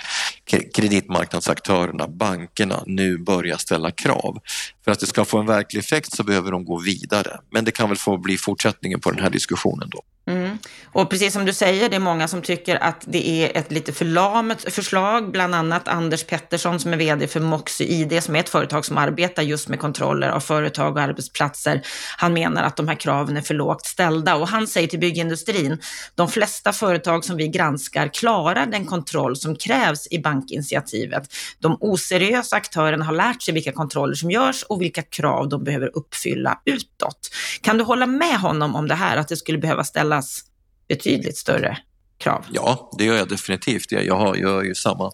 kreditmarknadsaktörerna, 0.74 2.08
bankerna, 2.08 2.82
nu 2.86 3.18
börjar 3.18 3.56
ställa 3.56 3.90
krav. 3.90 4.38
För 4.84 4.92
att 4.92 5.00
det 5.00 5.06
ska 5.06 5.24
få 5.24 5.38
en 5.38 5.46
verklig 5.46 5.80
effekt 5.80 6.16
så 6.16 6.22
behöver 6.22 6.50
de 6.50 6.64
gå 6.64 6.78
vidare. 6.78 7.40
Men 7.50 7.64
det 7.64 7.70
kan 7.70 7.88
väl 7.88 7.98
få 7.98 8.16
bli 8.16 8.38
fortsättningen 8.38 9.00
på 9.00 9.10
den 9.10 9.22
här 9.22 9.30
diskussionen 9.30 9.88
då. 9.90 10.02
Mm. 10.28 10.58
Och 10.92 11.11
precis 11.11 11.32
som 11.32 11.44
du 11.44 11.52
säger, 11.52 11.88
det 11.88 11.97
är 11.97 12.00
många 12.00 12.28
som 12.28 12.42
tycker 12.42 12.82
att 12.82 13.04
det 13.06 13.28
är 13.28 13.58
ett 13.58 13.73
lite 13.73 13.92
förlamat 13.92 14.73
förslag, 14.73 15.30
bland 15.30 15.54
annat 15.54 15.88
Anders 15.88 16.25
Pettersson 16.25 16.80
som 16.80 16.92
är 16.92 16.97
vd 16.97 17.26
för 17.26 17.40
Moxy 17.40 17.85
ID, 17.85 18.23
som 18.23 18.37
är 18.37 18.40
ett 18.40 18.49
företag 18.49 18.85
som 18.85 18.99
arbetar 18.99 19.42
just 19.42 19.68
med 19.68 19.80
kontroller 19.80 20.28
av 20.28 20.40
företag 20.40 20.97
och 20.97 21.02
arbetsplatser. 21.02 21.82
Han 22.16 22.32
menar 22.32 22.62
att 22.62 22.76
de 22.76 22.88
här 22.88 22.94
kraven 22.94 23.37
är 23.37 23.40
för 23.40 23.54
lågt 23.54 23.87
ställda 23.87 24.35
och 24.35 24.49
han 24.49 24.66
säger 24.66 24.88
till 24.88 24.99
byggindustrin, 24.99 25.78
de 26.14 26.28
flesta 26.28 26.73
företag 26.73 27.25
som 27.25 27.37
vi 27.37 27.49
granskar 27.49 28.08
klarar 28.08 28.66
den 28.66 28.87
kontroll 28.87 29.37
som 29.37 29.56
krävs 29.56 30.08
i 30.11 30.18
bankinitiativet. 30.18 31.23
De 31.58 31.76
oseriösa 31.80 32.56
aktörerna 32.56 33.04
har 33.04 33.12
lärt 33.14 33.42
sig 33.42 33.54
vilka 33.54 33.73
kontroller 33.73 34.14
som 34.14 34.30
görs 34.30 34.62
och 34.62 34.82
vilka 34.82 35.02
krav 35.02 35.49
de 35.49 35.64
behöver 35.64 35.97
uppfylla 35.97 36.61
utåt. 36.64 37.30
Kan 37.61 37.78
du 37.78 37.85
hålla 37.85 38.06
med 38.06 38.40
honom 38.40 38.76
om 38.76 38.88
det 38.88 38.94
här, 38.94 39.16
att 39.16 39.28
det 39.28 39.37
skulle 39.37 39.58
behöva 39.58 39.85
ställas 40.22 40.44
betydligt 40.88 41.37
större 41.37 41.78
krav? 42.18 42.44
Ja, 42.52 42.90
det 42.98 43.04
gör 43.04 43.16
jag 43.16 43.28
definitivt. 43.28 43.92
Jag, 43.92 44.16
har, 44.16 44.37
jag, 44.37 44.38
gör, 44.38 44.62
ju 44.62 44.75
samma, 44.75 45.10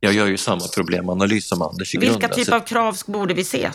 jag 0.00 0.12
gör 0.12 0.26
ju 0.26 0.36
samma 0.36 0.68
problemanalys 0.74 1.48
som 1.48 1.62
Anders 1.62 1.94
i 1.94 1.98
Vilka 1.98 2.28
typer 2.28 2.56
av 2.56 2.60
krav 2.60 2.96
borde 3.06 3.34
vi 3.34 3.44
se? 3.44 3.70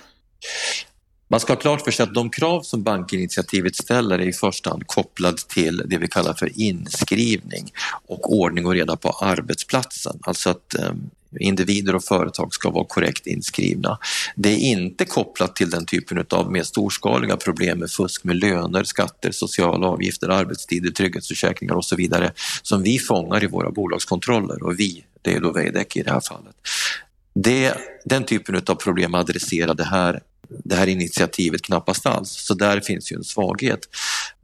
Man 1.27 1.39
ska 1.39 1.53
ha 1.53 1.59
klart 1.59 1.81
för 1.81 1.91
sig 1.91 2.03
att 2.03 2.13
de 2.13 2.29
krav 2.29 2.61
som 2.61 2.83
bankinitiativet 2.83 3.75
ställer 3.75 4.19
är 4.19 4.27
i 4.27 4.33
första 4.33 4.69
hand 4.69 4.87
kopplade 4.87 5.37
till 5.37 5.83
det 5.85 5.97
vi 5.97 6.07
kallar 6.07 6.33
för 6.33 6.59
inskrivning 6.59 7.71
och 8.07 8.33
ordning 8.33 8.65
och 8.65 8.73
reda 8.73 8.95
på 8.95 9.09
arbetsplatsen. 9.09 10.19
Alltså 10.21 10.49
att 10.49 10.75
ehm, 10.75 11.09
individer 11.39 11.95
och 11.95 12.03
företag 12.03 12.53
ska 12.53 12.69
vara 12.69 12.85
korrekt 12.85 13.27
inskrivna. 13.27 13.97
Det 14.35 14.49
är 14.49 14.57
inte 14.57 15.05
kopplat 15.05 15.55
till 15.55 15.69
den 15.69 15.85
typen 15.85 16.25
av 16.29 16.51
mer 16.51 16.63
storskaliga 16.63 17.37
problem 17.37 17.79
med 17.79 17.91
fusk 17.91 18.23
med 18.23 18.35
löner, 18.35 18.83
skatter, 18.83 19.31
sociala 19.31 19.87
avgifter, 19.87 20.29
arbetstider, 20.29 20.91
trygghetsförsäkringar 20.91 21.75
och 21.75 21.85
så 21.85 21.95
vidare 21.95 22.31
som 22.61 22.83
vi 22.83 22.99
fångar 22.99 23.43
i 23.43 23.47
våra 23.47 23.71
bolagskontroller 23.71 24.63
och 24.63 24.79
vi, 24.79 25.03
det 25.21 25.33
är 25.33 25.39
då 25.39 25.51
Veidekke 25.51 25.99
i 25.99 26.03
det 26.03 26.11
här 26.11 26.21
fallet. 26.21 26.55
Det, 27.35 27.73
den 28.05 28.23
typen 28.23 28.55
av 28.67 28.75
problem 28.75 29.15
adresserar 29.15 29.73
det 29.73 29.83
här, 29.83 30.21
det 30.63 30.75
här 30.75 30.87
initiativet 30.87 31.61
knappast 31.61 32.05
alls, 32.05 32.29
så 32.29 32.53
där 32.53 32.79
finns 32.79 33.11
ju 33.11 33.15
en 33.15 33.23
svaghet. 33.23 33.79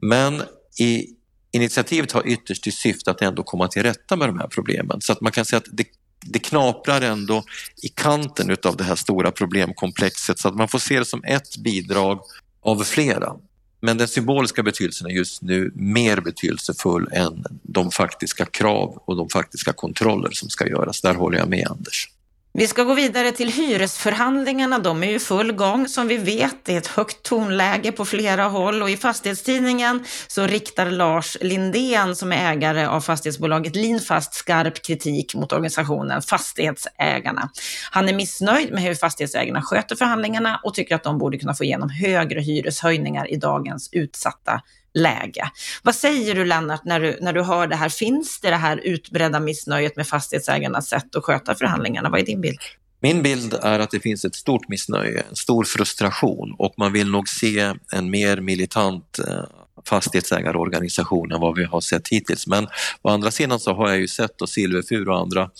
Men 0.00 0.42
i 0.78 1.06
Initiativet 1.52 2.12
har 2.12 2.28
ytterst 2.28 2.62
till 2.62 2.72
syfte 2.72 3.10
att 3.10 3.22
ändå 3.22 3.42
komma 3.42 3.68
till 3.68 3.82
rätta 3.82 4.16
med 4.16 4.28
de 4.28 4.38
här 4.38 4.46
problemen 4.46 5.00
så 5.00 5.12
att 5.12 5.20
man 5.20 5.32
kan 5.32 5.44
säga 5.44 5.58
att 5.58 5.68
det 5.72 5.84
det 6.32 6.38
knaprar 6.38 7.00
ändå 7.00 7.44
i 7.82 7.88
kanten 7.88 8.50
utav 8.50 8.76
det 8.76 8.84
här 8.84 8.94
stora 8.94 9.30
problemkomplexet 9.30 10.38
så 10.38 10.48
att 10.48 10.56
man 10.56 10.68
får 10.68 10.78
se 10.78 10.98
det 10.98 11.04
som 11.04 11.24
ett 11.24 11.56
bidrag 11.56 12.20
av 12.62 12.84
flera. 12.84 13.32
Men 13.80 13.98
den 13.98 14.08
symboliska 14.08 14.62
betydelsen 14.62 15.06
är 15.06 15.10
just 15.10 15.42
nu 15.42 15.72
mer 15.74 16.20
betydelsefull 16.20 17.08
än 17.12 17.44
de 17.62 17.90
faktiska 17.90 18.44
krav 18.44 19.02
och 19.04 19.16
de 19.16 19.28
faktiska 19.28 19.72
kontroller 19.72 20.30
som 20.32 20.50
ska 20.50 20.68
göras. 20.68 21.00
Där 21.00 21.14
håller 21.14 21.38
jag 21.38 21.48
med 21.48 21.66
Anders. 21.70 22.08
Vi 22.52 22.66
ska 22.66 22.84
gå 22.84 22.94
vidare 22.94 23.32
till 23.32 23.52
hyresförhandlingarna. 23.52 24.78
De 24.78 25.02
är 25.02 25.10
ju 25.10 25.18
full 25.18 25.52
gång 25.52 25.88
som 25.88 26.08
vi 26.08 26.16
vet. 26.16 26.64
Det 26.64 26.74
är 26.74 26.78
ett 26.78 26.86
högt 26.86 27.22
tonläge 27.22 27.92
på 27.92 28.04
flera 28.04 28.44
håll 28.44 28.82
och 28.82 28.90
i 28.90 28.96
Fastighetstidningen 28.96 30.04
så 30.28 30.46
riktar 30.46 30.90
Lars 30.90 31.36
Lindén 31.40 32.16
som 32.16 32.32
är 32.32 32.52
ägare 32.52 32.86
av 32.86 33.00
fastighetsbolaget 33.00 33.76
Linfast 33.76 34.34
skarp 34.34 34.82
kritik 34.82 35.34
mot 35.34 35.52
organisationen 35.52 36.22
Fastighetsägarna. 36.22 37.50
Han 37.90 38.08
är 38.08 38.14
missnöjd 38.14 38.72
med 38.72 38.82
hur 38.82 38.94
fastighetsägarna 38.94 39.62
sköter 39.62 39.96
förhandlingarna 39.96 40.60
och 40.64 40.74
tycker 40.74 40.94
att 40.94 41.04
de 41.04 41.18
borde 41.18 41.38
kunna 41.38 41.54
få 41.54 41.64
igenom 41.64 41.90
högre 41.90 42.40
hyreshöjningar 42.40 43.30
i 43.30 43.36
dagens 43.36 43.88
utsatta 43.92 44.60
läge. 44.94 45.50
Vad 45.82 45.94
säger 45.94 46.34
du 46.34 46.44
Lennart 46.44 46.84
när 46.84 47.00
du, 47.00 47.18
när 47.20 47.32
du 47.32 47.42
hör 47.42 47.66
det 47.66 47.76
här? 47.76 47.88
Finns 47.88 48.40
det 48.40 48.50
det 48.50 48.56
här 48.56 48.76
utbredda 48.76 49.40
missnöjet 49.40 49.96
med 49.96 50.06
fastighetsägarnas 50.06 50.88
sätt 50.88 51.16
att 51.16 51.24
sköta 51.24 51.54
förhandlingarna? 51.54 52.10
Vad 52.10 52.20
är 52.20 52.24
din 52.24 52.40
bild? 52.40 52.58
Min 53.02 53.22
bild 53.22 53.54
är 53.62 53.78
att 53.78 53.90
det 53.90 54.00
finns 54.00 54.24
ett 54.24 54.34
stort 54.34 54.68
missnöje, 54.68 55.22
en 55.30 55.36
stor 55.36 55.64
frustration 55.64 56.54
och 56.58 56.74
man 56.76 56.92
vill 56.92 57.10
nog 57.10 57.28
se 57.28 57.74
en 57.92 58.10
mer 58.10 58.40
militant 58.40 59.18
eh, 59.18 59.44
fastighetsägarorganisation 59.88 61.32
än 61.32 61.40
vad 61.40 61.56
vi 61.56 61.64
har 61.64 61.80
sett 61.80 62.08
hittills. 62.08 62.46
Men 62.46 62.68
å 63.02 63.08
andra 63.08 63.30
sidan 63.30 63.60
så 63.60 63.74
har 63.74 63.88
jag 63.88 63.98
ju 63.98 64.08
sett 64.08 64.42
och 64.42 64.48
Silverfur 64.48 65.08
och 65.08 65.18
andra 65.18 65.50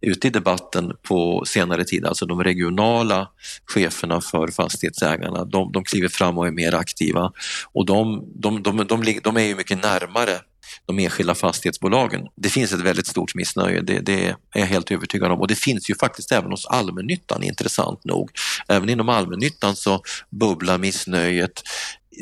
ute 0.00 0.26
i 0.26 0.30
debatten 0.30 0.92
på 1.02 1.44
senare 1.46 1.84
tid, 1.84 2.06
alltså 2.06 2.26
de 2.26 2.44
regionala 2.44 3.28
cheferna 3.66 4.20
för 4.20 4.48
fastighetsägarna, 4.48 5.44
de, 5.44 5.72
de 5.72 5.84
kliver 5.84 6.08
fram 6.08 6.38
och 6.38 6.46
är 6.46 6.50
mer 6.50 6.74
aktiva 6.74 7.32
och 7.72 7.86
de, 7.86 8.24
de, 8.34 8.62
de, 8.62 8.76
de, 8.86 9.20
de 9.22 9.36
är 9.36 9.40
ju 9.40 9.54
mycket 9.54 9.82
närmare 9.82 10.40
de 10.86 10.98
enskilda 10.98 11.34
fastighetsbolagen. 11.34 12.28
Det 12.36 12.48
finns 12.48 12.72
ett 12.72 12.80
väldigt 12.80 13.06
stort 13.06 13.34
missnöje, 13.34 13.80
det, 13.80 14.00
det, 14.00 14.26
är 14.28 14.36
jag 14.52 14.66
helt 14.66 14.90
övertygad 14.90 15.32
om 15.32 15.40
och 15.40 15.48
det 15.48 15.54
finns 15.54 15.90
ju 15.90 15.94
faktiskt 15.94 16.32
även 16.32 16.50
hos 16.50 16.66
allmännyttan 16.66 17.42
intressant 17.42 18.04
nog. 18.04 18.30
Även 18.68 18.88
inom 18.88 19.08
allmännyttan 19.08 19.76
så 19.76 20.02
bubblar 20.30 20.78
missnöjet. 20.78 21.62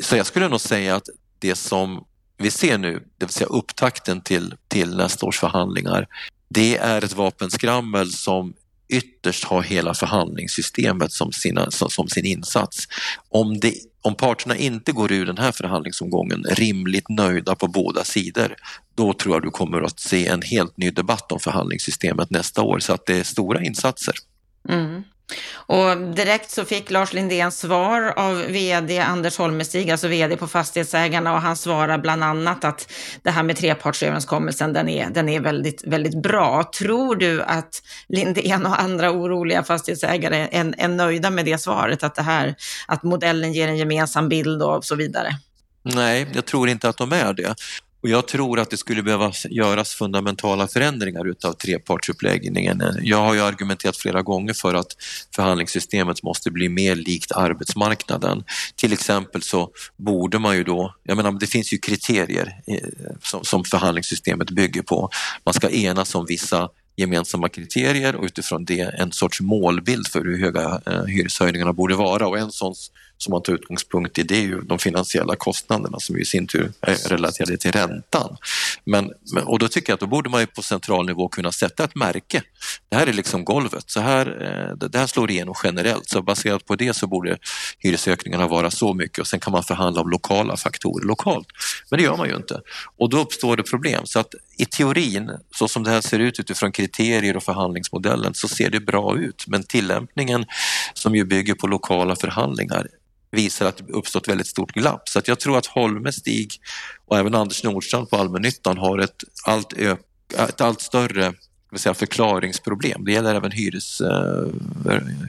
Så 0.03 0.15
jag 0.15 0.25
skulle 0.25 0.47
nog 0.47 0.61
säga 0.61 0.95
att 0.95 1.09
det 1.41 1.55
som 1.55 2.05
vi 2.37 2.51
ser 2.51 2.77
nu, 2.77 2.93
det 3.17 3.25
vill 3.25 3.33
säga 3.33 3.47
upptakten 3.47 4.21
till, 4.21 4.55
till 4.67 4.97
nästa 4.97 5.25
års 5.25 5.39
förhandlingar, 5.39 6.07
det 6.49 6.77
är 6.77 7.03
ett 7.03 7.13
vapenskrammel 7.13 8.11
som 8.11 8.53
ytterst 8.89 9.43
har 9.43 9.61
hela 9.61 9.93
förhandlingssystemet 9.93 11.11
som, 11.11 11.31
sina, 11.31 11.71
som, 11.71 11.89
som 11.89 12.07
sin 12.07 12.25
insats. 12.25 12.87
Om, 13.29 13.59
det, 13.59 13.73
om 14.01 14.15
parterna 14.15 14.55
inte 14.55 14.91
går 14.91 15.11
ur 15.11 15.25
den 15.25 15.37
här 15.37 15.51
förhandlingsomgången 15.51 16.43
rimligt 16.49 17.09
nöjda 17.09 17.55
på 17.55 17.67
båda 17.67 18.03
sidor, 18.03 18.55
då 18.95 19.13
tror 19.13 19.35
jag 19.35 19.43
du 19.43 19.49
kommer 19.49 19.81
att 19.81 19.99
se 19.99 20.27
en 20.27 20.41
helt 20.41 20.77
ny 20.77 20.91
debatt 20.91 21.31
om 21.31 21.39
förhandlingssystemet 21.39 22.29
nästa 22.29 22.61
år. 22.61 22.79
Så 22.79 22.93
att 22.93 23.05
det 23.05 23.19
är 23.19 23.23
stora 23.23 23.63
insatser. 23.63 24.15
Mm. 24.69 25.03
Och 25.53 25.97
direkt 25.97 26.51
så 26.51 26.65
fick 26.65 26.91
Lars 26.91 27.13
Lindén 27.13 27.51
svar 27.51 28.13
av 28.15 28.37
vd 28.37 28.99
Anders 28.99 29.37
Holmestig, 29.37 29.91
alltså 29.91 30.07
vd 30.07 30.37
på 30.37 30.47
Fastighetsägarna, 30.47 31.33
och 31.33 31.41
han 31.41 31.55
svarar 31.55 31.97
bland 31.97 32.23
annat 32.23 32.65
att 32.65 32.91
det 33.21 33.31
här 33.31 33.43
med 33.43 33.57
trepartsöverenskommelsen, 33.57 34.73
den 34.73 34.89
är, 34.89 35.09
den 35.09 35.29
är 35.29 35.39
väldigt, 35.39 35.83
väldigt 35.87 36.21
bra. 36.21 36.71
Tror 36.79 37.15
du 37.15 37.41
att 37.41 37.81
Lindén 38.07 38.65
och 38.65 38.81
andra 38.81 39.11
oroliga 39.11 39.63
fastighetsägare 39.63 40.47
är, 40.51 40.73
är 40.77 40.87
nöjda 40.87 41.29
med 41.29 41.45
det 41.45 41.57
svaret, 41.57 42.03
att, 42.03 42.15
det 42.15 42.21
här, 42.21 42.55
att 42.87 43.03
modellen 43.03 43.53
ger 43.53 43.67
en 43.67 43.77
gemensam 43.77 44.29
bild 44.29 44.63
och 44.63 44.85
så 44.85 44.95
vidare? 44.95 45.35
Nej, 45.83 46.27
jag 46.33 46.45
tror 46.45 46.69
inte 46.69 46.89
att 46.89 46.97
de 46.97 47.11
är 47.13 47.33
det. 47.33 47.55
Och 48.03 48.09
jag 48.09 48.27
tror 48.27 48.59
att 48.59 48.69
det 48.69 48.77
skulle 48.77 49.03
behöva 49.03 49.31
göras 49.49 49.93
fundamentala 49.93 50.67
förändringar 50.67 51.27
utav 51.27 51.53
trepartsuppläggningen. 51.53 52.81
Eh, 52.81 52.91
jag 53.01 53.17
har 53.17 53.33
ju 53.33 53.41
argumenterat 53.41 53.97
flera 53.97 54.21
gånger 54.21 54.53
för 54.53 54.73
att 54.73 54.87
förhandlingssystemet 55.35 56.23
måste 56.23 56.51
bli 56.51 56.69
mer 56.69 56.95
likt 56.95 57.31
arbetsmarknaden. 57.31 58.43
Till 58.75 58.93
exempel 58.93 59.41
så 59.41 59.69
borde 59.97 60.39
man 60.39 60.57
ju 60.57 60.63
då, 60.63 60.95
jag 61.03 61.17
menar 61.17 61.31
det 61.31 61.47
finns 61.47 61.73
ju 61.73 61.77
kriterier 61.77 62.61
eh, 62.67 62.77
som, 63.23 63.43
som 63.43 63.63
förhandlingssystemet 63.63 64.49
bygger 64.49 64.81
på. 64.81 65.09
Man 65.45 65.53
ska 65.53 65.69
enas 65.69 66.15
om 66.15 66.25
vissa 66.25 66.69
gemensamma 67.01 67.49
kriterier 67.49 68.15
och 68.15 68.23
utifrån 68.23 68.65
det 68.65 68.79
en 68.79 69.11
sorts 69.11 69.41
målbild 69.41 70.07
för 70.07 70.21
hur 70.25 70.37
höga 70.37 70.81
eh, 70.85 71.03
hyreshöjningarna 71.03 71.73
borde 71.73 71.95
vara 71.95 72.27
och 72.27 72.37
en 72.37 72.51
sån 72.51 72.75
som 73.21 73.31
man 73.31 73.41
tar 73.41 73.53
utgångspunkt 73.53 74.19
i 74.19 74.23
det 74.23 74.37
är 74.37 74.41
ju 74.41 74.61
de 74.61 74.79
finansiella 74.79 75.35
kostnaderna 75.35 75.99
som 75.99 76.17
i 76.17 76.25
sin 76.25 76.47
tur 76.47 76.71
är 76.81 76.95
relaterade 77.09 77.57
till 77.57 77.71
räntan. 77.71 78.37
Men, 78.85 79.13
och 79.43 79.59
då 79.59 79.67
tycker 79.67 79.89
jag 79.91 79.93
att 79.93 79.99
då 79.99 80.07
borde 80.07 80.29
man 80.29 80.39
ju 80.41 80.47
på 80.47 80.61
central 80.61 81.05
nivå 81.05 81.27
kunna 81.27 81.51
sätta 81.51 81.83
ett 81.83 81.95
märke. 81.95 82.43
Det 82.89 82.95
här 82.95 83.07
är 83.07 83.13
liksom 83.13 83.45
golvet, 83.45 83.83
så 83.87 83.99
här, 83.99 84.25
eh, 84.25 84.87
det 84.89 84.97
här 84.97 85.07
slår 85.07 85.31
igenom 85.31 85.55
generellt 85.63 86.09
så 86.09 86.21
baserat 86.21 86.65
på 86.65 86.75
det 86.75 86.93
så 86.93 87.07
borde 87.07 87.37
hyresökningarna 87.79 88.47
vara 88.47 88.71
så 88.71 88.93
mycket 88.93 89.19
och 89.19 89.27
sen 89.27 89.39
kan 89.39 89.53
man 89.53 89.63
förhandla 89.63 90.01
om 90.01 90.09
lokala 90.09 90.57
faktorer 90.57 91.05
lokalt. 91.05 91.47
Men 91.89 91.97
det 91.97 92.03
gör 92.03 92.17
man 92.17 92.29
ju 92.29 92.35
inte 92.35 92.61
och 92.97 93.09
då 93.09 93.19
uppstår 93.19 93.57
det 93.57 93.63
problem. 93.63 94.05
Så 94.05 94.19
att 94.19 94.33
i 94.57 94.65
teorin, 94.65 95.31
så 95.51 95.67
som 95.67 95.83
det 95.83 95.91
här 95.91 96.01
ser 96.01 96.19
ut 96.19 96.39
utifrån 96.39 96.71
kriterier 96.91 97.37
och 97.37 97.43
förhandlingsmodellen 97.43 98.33
så 98.33 98.47
ser 98.47 98.69
det 98.69 98.79
bra 98.79 99.17
ut 99.17 99.43
men 99.47 99.63
tillämpningen 99.63 100.45
som 100.93 101.15
ju 101.15 101.25
bygger 101.25 101.53
på 101.53 101.67
lokala 101.67 102.15
förhandlingar 102.15 102.87
visar 103.31 103.65
att 103.65 103.77
det 103.77 103.93
uppstått 103.93 104.27
väldigt 104.27 104.47
stort 104.47 104.71
glapp. 104.71 105.09
Så 105.09 105.19
att 105.19 105.27
jag 105.27 105.39
tror 105.39 105.57
att 105.57 105.65
Holmestig 105.65 106.51
och 107.05 107.17
även 107.17 107.35
Anders 107.35 107.63
Nordstrand 107.63 108.09
på 108.09 108.17
allmännyttan 108.17 108.77
har 108.77 108.97
ett 108.97 109.23
allt 109.45 109.73
ett 110.37 110.61
allt 110.61 110.81
större 110.81 111.33
vill 111.71 111.79
säga, 111.79 111.93
förklaringsproblem. 111.93 113.05
Det 113.05 113.11
gäller 113.11 113.35
även 113.35 113.51
hyres, 113.51 114.01
uh, 114.01 114.47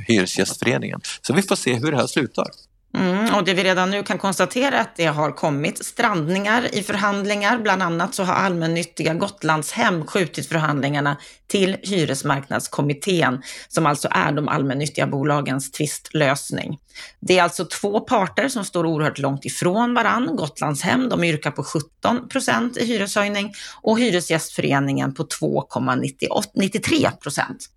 Hyresgästföreningen. 0.09 1.00
Så 1.23 1.35
vi 1.35 1.42
får 1.42 1.57
se 1.57 1.75
hur 1.75 1.90
det 1.90 1.97
här 1.97 2.07
slutar. 2.07 2.47
Mm, 2.94 3.34
och 3.34 3.44
det 3.44 3.54
vi 3.54 3.64
redan 3.64 3.90
nu 3.90 4.02
kan 4.02 4.18
konstatera 4.18 4.76
är 4.76 4.80
att 4.80 4.96
det 4.96 5.06
har 5.06 5.32
kommit 5.32 5.84
strandningar 5.84 6.75
i 6.75 6.82
förhandlingar. 6.82 7.58
Bland 7.58 7.82
annat 7.82 8.14
så 8.14 8.22
har 8.22 8.34
allmännyttiga 8.34 9.14
Gotlandshem 9.14 10.06
skjutit 10.06 10.49
förhandlingarna 10.49 11.16
till 11.46 11.76
Hyresmarknadskommittén, 11.82 13.42
som 13.68 13.87
alltså 13.87 14.08
är 14.11 14.32
de 14.32 14.49
allmännyttiga 14.49 15.06
bolagens 15.06 15.70
tvistlösning. 15.70 16.78
Det 17.20 17.38
är 17.38 17.42
alltså 17.42 17.64
två 17.64 18.00
parter 18.00 18.49
som 18.49 18.64
står 18.64 18.87
oerhört 18.87 19.18
långt 19.18 19.44
ifrån 19.44 19.94
varann. 19.94 20.37
Gotlandshem, 20.37 21.08
de 21.08 21.25
yrkar 21.25 21.50
på 21.50 21.64
17 21.64 22.28
procent 22.28 22.76
i 22.76 22.87
hyreshöjning 22.87 23.52
och 23.82 23.99
Hyresgästföreningen 23.99 25.14
på 25.14 25.22
2,93 25.22 27.11
procent. 27.11 27.68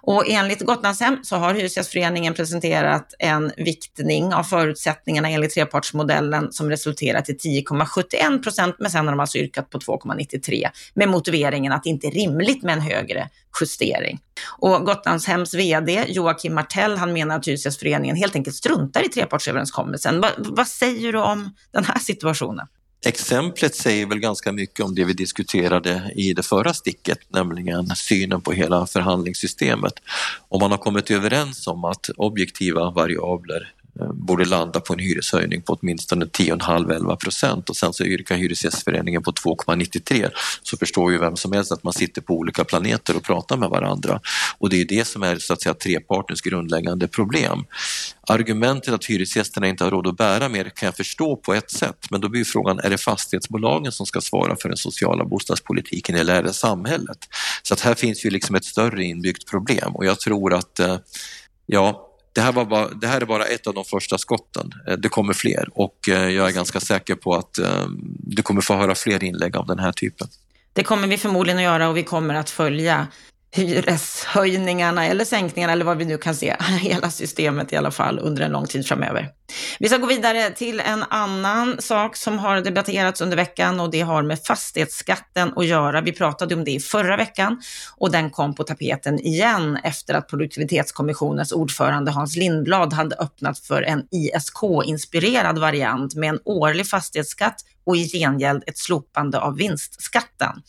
Och 0.00 0.28
enligt 0.28 0.60
Gotlandshem 0.60 1.18
så 1.22 1.36
har 1.36 1.54
Hyresgästföreningen 1.54 2.34
presenterat 2.34 3.14
en 3.18 3.52
viktning 3.56 4.34
av 4.34 4.42
förutsättningarna 4.42 5.28
enligt 5.30 5.54
trepartsmodellen 5.54 6.52
som 6.52 6.70
resulterat 6.70 7.28
i 7.28 7.32
10,71 7.32 8.42
procent, 8.42 8.76
men 8.78 8.90
sen 8.90 9.04
har 9.04 9.12
de 9.12 9.20
alltså 9.20 9.38
yrkat 9.38 9.70
på 9.70 9.78
2,93 9.78 10.68
med 10.94 11.08
motiveringen 11.08 11.72
att 11.72 11.82
det 11.82 11.90
inte 11.90 12.06
är 12.06 12.10
rimligt 12.10 12.62
med 12.62 12.72
en 12.72 12.80
högre 12.80 13.28
justering. 13.60 14.20
Och 14.58 14.86
Gotlandshems 14.86 15.54
VD 15.54 16.04
Joakim 16.08 16.54
Martell, 16.54 16.96
han 16.96 17.12
menar 17.12 17.36
att 17.36 17.48
Hyresgästföreningen 17.48 18.16
helt 18.16 18.36
enkelt 18.36 18.56
struntar 18.56 19.06
i 19.06 19.08
trepartsöverenskommelsen. 19.08 20.20
Va, 20.20 20.28
vad 20.36 20.68
säger 20.68 21.12
du 21.12 21.18
om 21.18 21.54
den 21.72 21.84
här 21.84 21.98
situationen? 21.98 22.66
Exemplet 23.06 23.74
säger 23.74 24.06
väl 24.06 24.18
ganska 24.18 24.52
mycket 24.52 24.84
om 24.84 24.94
det 24.94 25.04
vi 25.04 25.12
diskuterade 25.12 26.12
i 26.16 26.32
det 26.32 26.42
förra 26.42 26.74
sticket, 26.74 27.18
nämligen 27.28 27.86
synen 27.86 28.40
på 28.40 28.52
hela 28.52 28.86
förhandlingssystemet. 28.86 29.92
Om 30.48 30.60
man 30.60 30.70
har 30.70 30.78
kommit 30.78 31.10
överens 31.10 31.66
om 31.66 31.84
att 31.84 32.10
objektiva 32.16 32.90
variabler 32.90 33.72
Eh, 34.00 34.12
borde 34.12 34.44
landa 34.44 34.80
på 34.80 34.92
en 34.92 34.98
hyreshöjning 34.98 35.62
på 35.62 35.78
åtminstone 35.80 36.24
10,5-11 36.24 37.16
procent 37.16 37.70
och 37.70 37.76
sen 37.76 37.92
så 37.92 38.04
yrkar 38.04 38.36
Hyresgästföreningen 38.36 39.22
på 39.22 39.32
2,93 39.32 40.30
så 40.62 40.76
förstår 40.76 41.12
ju 41.12 41.18
vem 41.18 41.36
som 41.36 41.52
helst 41.52 41.72
att 41.72 41.84
man 41.84 41.92
sitter 41.92 42.20
på 42.20 42.34
olika 42.34 42.64
planeter 42.64 43.16
och 43.16 43.22
pratar 43.22 43.56
med 43.56 43.68
varandra. 43.68 44.20
Och 44.58 44.70
det 44.70 44.80
är 44.80 44.84
det 44.84 45.04
som 45.04 45.22
är 45.22 45.36
så 45.36 45.52
att 45.52 45.62
säga 45.62 45.74
trepartens 45.74 46.40
grundläggande 46.40 47.08
problem. 47.08 47.64
Argumentet 48.26 48.94
att 48.94 49.04
hyresgästerna 49.04 49.68
inte 49.68 49.84
har 49.84 49.90
råd 49.90 50.06
att 50.06 50.16
bära 50.16 50.48
mer 50.48 50.64
kan 50.64 50.86
jag 50.86 50.96
förstå 50.96 51.36
på 51.36 51.54
ett 51.54 51.70
sätt, 51.70 52.06
men 52.10 52.20
då 52.20 52.28
blir 52.28 52.44
frågan, 52.44 52.78
är 52.78 52.90
det 52.90 52.98
fastighetsbolagen 52.98 53.92
som 53.92 54.06
ska 54.06 54.20
svara 54.20 54.56
för 54.56 54.68
den 54.68 54.78
sociala 54.78 55.24
bostadspolitiken 55.24 56.16
eller 56.16 56.34
är 56.34 56.42
det 56.42 56.52
samhället? 56.52 57.18
Så 57.62 57.74
att 57.74 57.80
här 57.80 57.94
finns 57.94 58.24
ju 58.26 58.30
liksom 58.30 58.54
ett 58.54 58.64
större 58.64 59.04
inbyggt 59.04 59.50
problem 59.50 59.96
och 59.96 60.06
jag 60.06 60.20
tror 60.20 60.54
att 60.54 60.80
eh, 60.80 60.96
ja, 61.66 62.10
det 62.34 62.40
här, 62.40 62.52
var 62.52 62.64
bara, 62.64 62.88
det 62.88 63.06
här 63.06 63.20
är 63.20 63.26
bara 63.26 63.44
ett 63.44 63.66
av 63.66 63.74
de 63.74 63.84
första 63.84 64.18
skotten. 64.18 64.72
Eh, 64.88 64.96
det 64.96 65.08
kommer 65.08 65.32
fler 65.32 65.68
och 65.74 66.08
eh, 66.08 66.28
jag 66.28 66.48
är 66.48 66.52
ganska 66.52 66.80
säker 66.80 67.14
på 67.14 67.34
att 67.34 67.58
eh, 67.58 67.86
du 68.18 68.42
kommer 68.42 68.60
få 68.60 68.74
höra 68.74 68.94
fler 68.94 69.24
inlägg 69.24 69.56
av 69.56 69.66
den 69.66 69.78
här 69.78 69.92
typen. 69.92 70.28
Det 70.72 70.82
kommer 70.82 71.08
vi 71.08 71.18
förmodligen 71.18 71.58
att 71.58 71.64
göra 71.64 71.88
och 71.88 71.96
vi 71.96 72.02
kommer 72.02 72.34
att 72.34 72.50
följa 72.50 73.06
hyreshöjningarna 73.52 75.06
eller 75.06 75.24
sänkningarna 75.24 75.72
eller 75.72 75.84
vad 75.84 75.96
vi 75.96 76.04
nu 76.04 76.18
kan 76.18 76.34
se, 76.34 76.56
hela 76.80 77.10
systemet 77.10 77.72
i 77.72 77.76
alla 77.76 77.90
fall 77.90 78.18
under 78.18 78.42
en 78.42 78.52
lång 78.52 78.66
tid 78.66 78.86
framöver. 78.86 79.28
Vi 79.78 79.88
ska 79.88 79.98
gå 79.98 80.06
vidare 80.06 80.50
till 80.50 80.80
en 80.80 81.02
annan 81.02 81.82
sak 81.82 82.16
som 82.16 82.38
har 82.38 82.60
debatterats 82.60 83.20
under 83.20 83.36
veckan 83.36 83.80
och 83.80 83.90
det 83.90 84.00
har 84.00 84.22
med 84.22 84.38
fastighetsskatten 84.44 85.52
att 85.56 85.66
göra. 85.66 86.00
Vi 86.00 86.12
pratade 86.12 86.54
om 86.54 86.64
det 86.64 86.70
i 86.70 86.80
förra 86.80 87.16
veckan 87.16 87.62
och 87.96 88.12
den 88.12 88.30
kom 88.30 88.54
på 88.54 88.64
tapeten 88.64 89.20
igen 89.20 89.78
efter 89.84 90.14
att 90.14 90.28
produktivitetskommissionens 90.28 91.52
ordförande 91.52 92.10
Hans 92.10 92.36
Lindblad 92.36 92.92
hade 92.92 93.16
öppnat 93.16 93.58
för 93.58 93.82
en 93.82 94.02
ISK-inspirerad 94.10 95.58
variant 95.58 96.14
med 96.14 96.28
en 96.28 96.40
årlig 96.44 96.88
fastighetsskatt 96.88 97.64
och 97.86 97.96
i 97.96 98.08
gengäld 98.08 98.64
ett 98.66 98.78
slopande 98.78 99.40
av 99.40 99.56
vinstskatten. 99.56 100.62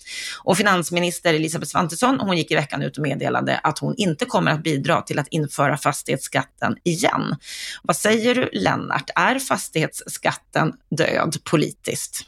Och 0.44 0.58
finansminister 0.58 1.34
Elisabeth 1.34 1.72
Svantesson, 1.72 2.20
hon 2.20 2.38
gick 2.38 2.52
i 2.52 2.56
veckan 2.56 2.82
ut 2.82 2.98
och 2.98 3.04
meddelade 3.04 3.58
att 3.58 3.80
hon 3.80 3.96
inte 3.98 4.26
kommer 4.26 4.52
att 4.52 4.64
bidra 4.64 5.02
till 5.02 5.20
att 5.20 5.28
införa 5.28 5.78
fastighetsskatten 5.78 6.76
igen. 6.84 7.36
Vad 7.84 7.96
säger 7.96 8.36
du 8.36 8.50
Lennart, 8.66 9.10
är 9.16 9.40
fastighetsskatten 9.40 10.74
död 10.90 11.38
politiskt? 11.44 12.26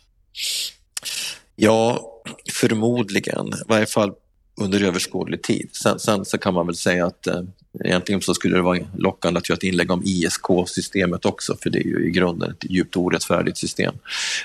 Ja, 1.56 2.12
förmodligen, 2.54 3.48
i 3.48 3.64
varje 3.68 3.86
fall 3.86 4.12
under 4.62 4.84
överskådlig 4.84 5.44
tid. 5.44 5.70
Sen, 5.72 6.00
sen 6.00 6.26
så 6.26 6.38
kan 6.38 6.54
man 6.54 6.66
väl 6.66 6.76
säga 6.76 7.06
att 7.06 7.28
eh, 7.28 7.42
egentligen 7.84 8.22
så 8.22 8.34
skulle 8.34 8.56
det 8.56 8.62
vara 8.62 8.80
lockande 8.98 9.38
att 9.38 9.50
göra 9.50 9.58
ett 9.58 9.64
inlägg 9.64 9.92
om 9.92 10.02
ISK-systemet 10.06 11.26
också, 11.26 11.58
för 11.62 11.70
det 11.70 11.80
är 11.80 11.88
ju 11.88 12.08
i 12.08 12.12
grunden 12.12 12.52
ett 12.52 12.72
djupt 12.72 12.98
orättfärdigt 12.98 13.58
system. 13.58 13.96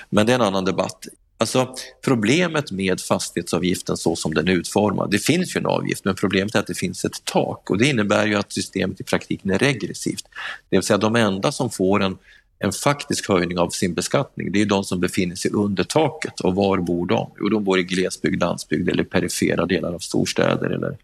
Men 0.09 0.25
det 0.25 0.31
är 0.31 0.35
en 0.35 0.41
annan 0.41 0.65
debatt. 0.65 1.07
Alltså, 1.37 1.75
problemet 2.05 2.71
med 2.71 3.01
fastighetsavgiften 3.01 3.97
så 3.97 4.15
som 4.15 4.33
den 4.33 4.47
är 4.47 4.51
utformad, 4.51 5.11
det 5.11 5.19
finns 5.19 5.55
ju 5.55 5.59
en 5.59 5.65
avgift 5.65 6.05
men 6.05 6.15
problemet 6.15 6.55
är 6.55 6.59
att 6.59 6.67
det 6.67 6.77
finns 6.77 7.05
ett 7.05 7.25
tak 7.25 7.69
och 7.69 7.77
det 7.77 7.87
innebär 7.87 8.27
ju 8.27 8.35
att 8.35 8.53
systemet 8.53 9.01
i 9.01 9.03
praktiken 9.03 9.51
är 9.51 9.59
regressivt. 9.59 10.23
Det 10.69 10.77
vill 10.77 10.83
säga 10.83 10.97
de 10.97 11.15
enda 11.15 11.51
som 11.51 11.69
får 11.69 12.03
en, 12.03 12.17
en 12.59 12.71
faktisk 12.71 13.29
höjning 13.29 13.59
av 13.59 13.69
sin 13.69 13.93
beskattning, 13.93 14.51
det 14.51 14.61
är 14.61 14.65
de 14.65 14.83
som 14.83 14.99
befinner 14.99 15.35
sig 15.35 15.51
under 15.51 15.83
taket. 15.83 16.39
Och 16.39 16.55
var 16.55 16.77
bor 16.77 17.05
de? 17.05 17.31
Jo, 17.39 17.49
de 17.49 17.63
bor 17.63 17.79
i 17.79 17.83
glesbygd, 17.83 18.41
landsbygd 18.41 18.89
eller 18.89 19.03
perifera 19.03 19.65
delar 19.65 19.93
av 19.93 19.99
storstäder 19.99 20.69
eller 20.69 20.97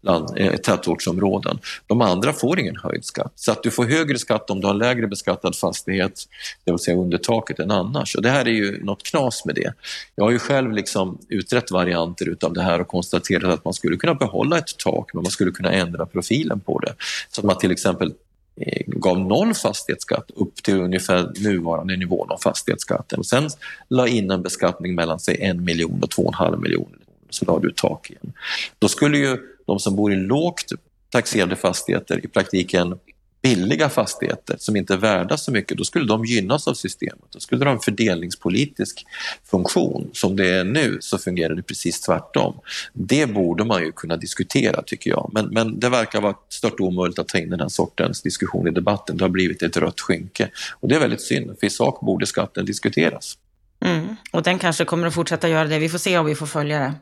land, 0.00 0.30
eh, 0.36 0.56
tätortsområden. 0.56 1.58
De 1.86 2.00
andra 2.00 2.32
får 2.32 2.60
ingen 2.60 2.76
höjd 2.76 3.04
skatt. 3.04 3.32
Så 3.34 3.52
att 3.52 3.62
du 3.62 3.70
får 3.70 3.84
högre 3.84 4.18
skatt 4.18 4.50
om 4.50 4.60
du 4.60 4.66
har 4.66 4.74
lägre 4.74 5.06
beskattad 5.06 5.56
fastighet, 5.56 6.28
det 6.64 6.70
vill 6.70 6.78
säga 6.78 6.96
under 6.96 7.18
taket, 7.18 7.58
än 7.58 7.70
annars. 7.70 8.16
Och 8.16 8.22
det 8.22 8.30
här 8.30 8.48
är 8.48 8.52
ju 8.52 8.84
något 8.84 9.02
knas 9.02 9.44
med 9.44 9.54
det. 9.54 9.72
Jag 10.14 10.24
har 10.24 10.30
ju 10.30 10.38
själv 10.38 10.72
liksom 10.72 11.18
utrett 11.28 11.70
varianter 11.70 12.28
utav 12.28 12.52
det 12.52 12.62
här 12.62 12.80
och 12.80 12.88
konstaterat 12.88 13.44
att 13.44 13.64
man 13.64 13.74
skulle 13.74 13.96
kunna 13.96 14.14
behålla 14.14 14.58
ett 14.58 14.78
tak, 14.78 15.14
men 15.14 15.22
man 15.22 15.32
skulle 15.32 15.50
kunna 15.50 15.72
ändra 15.72 16.06
profilen 16.06 16.60
på 16.60 16.78
det. 16.78 16.94
Så 17.30 17.40
att 17.40 17.44
man 17.44 17.58
till 17.58 17.70
exempel 17.70 18.14
eh, 18.56 18.82
gav 18.86 19.20
noll 19.20 19.54
fastighetsskatt 19.54 20.30
upp 20.34 20.54
till 20.54 20.80
ungefär 20.80 21.32
nuvarande 21.40 21.96
nivån 21.96 22.30
av 22.30 22.38
fastighetsskatten 22.38 23.18
och 23.18 23.26
sen 23.26 23.48
la 23.88 24.08
in 24.08 24.30
en 24.30 24.42
beskattning 24.42 24.94
mellan 24.94 25.20
sig 25.20 25.42
en 25.42 25.64
miljon 25.64 26.02
och 26.02 26.10
två 26.10 26.22
och 26.22 26.28
en 26.28 26.34
halv 26.34 26.60
miljon 26.60 27.01
så 27.34 27.44
la 27.44 27.58
du 27.58 27.72
tak 27.72 28.10
igen. 28.10 28.32
Då 28.78 28.88
skulle 28.88 29.18
ju 29.18 29.38
de 29.66 29.78
som 29.78 29.96
bor 29.96 30.12
i 30.12 30.16
lågt 30.16 30.72
taxerade 31.10 31.56
fastigheter 31.56 32.24
i 32.24 32.28
praktiken 32.28 32.98
billiga 33.42 33.88
fastigheter 33.88 34.56
som 34.58 34.76
inte 34.76 34.94
är 34.94 34.98
värda 34.98 35.36
så 35.36 35.52
mycket, 35.52 35.78
då 35.78 35.84
skulle 35.84 36.06
de 36.06 36.24
gynnas 36.24 36.68
av 36.68 36.74
systemet. 36.74 37.24
Då 37.30 37.40
skulle 37.40 37.58
de 37.58 37.64
ha 37.64 37.74
en 37.74 37.80
fördelningspolitisk 37.80 39.04
funktion. 39.44 40.10
Som 40.12 40.36
det 40.36 40.48
är 40.48 40.64
nu 40.64 40.98
så 41.00 41.18
fungerar 41.18 41.54
det 41.54 41.62
precis 41.62 42.00
tvärtom. 42.00 42.54
Det 42.92 43.26
borde 43.26 43.64
man 43.64 43.82
ju 43.82 43.92
kunna 43.92 44.16
diskutera 44.16 44.82
tycker 44.82 45.10
jag, 45.10 45.30
men, 45.34 45.46
men 45.46 45.80
det 45.80 45.88
verkar 45.88 46.20
vara 46.20 46.34
stört 46.48 46.80
omöjligt 46.80 47.18
att 47.18 47.28
ta 47.28 47.38
in 47.38 47.50
den 47.50 47.60
här 47.60 47.68
sortens 47.68 48.22
diskussion 48.22 48.68
i 48.68 48.70
debatten. 48.70 49.16
Det 49.16 49.24
har 49.24 49.28
blivit 49.28 49.62
ett 49.62 49.76
rött 49.76 50.00
skynke 50.00 50.50
och 50.80 50.88
det 50.88 50.94
är 50.94 51.00
väldigt 51.00 51.22
synd, 51.22 51.56
för 51.60 51.66
i 51.66 51.70
sak 51.70 52.00
borde 52.00 52.26
skatten 52.26 52.64
diskuteras. 52.64 53.38
Mm. 53.84 54.16
Och 54.30 54.42
den 54.42 54.58
kanske 54.58 54.84
kommer 54.84 55.06
att 55.06 55.14
fortsätta 55.14 55.48
göra 55.48 55.64
det. 55.68 55.78
Vi 55.78 55.88
får 55.88 55.98
se 55.98 56.18
om 56.18 56.26
vi 56.26 56.34
får 56.34 56.46
följa 56.46 56.78
det. 56.78 56.94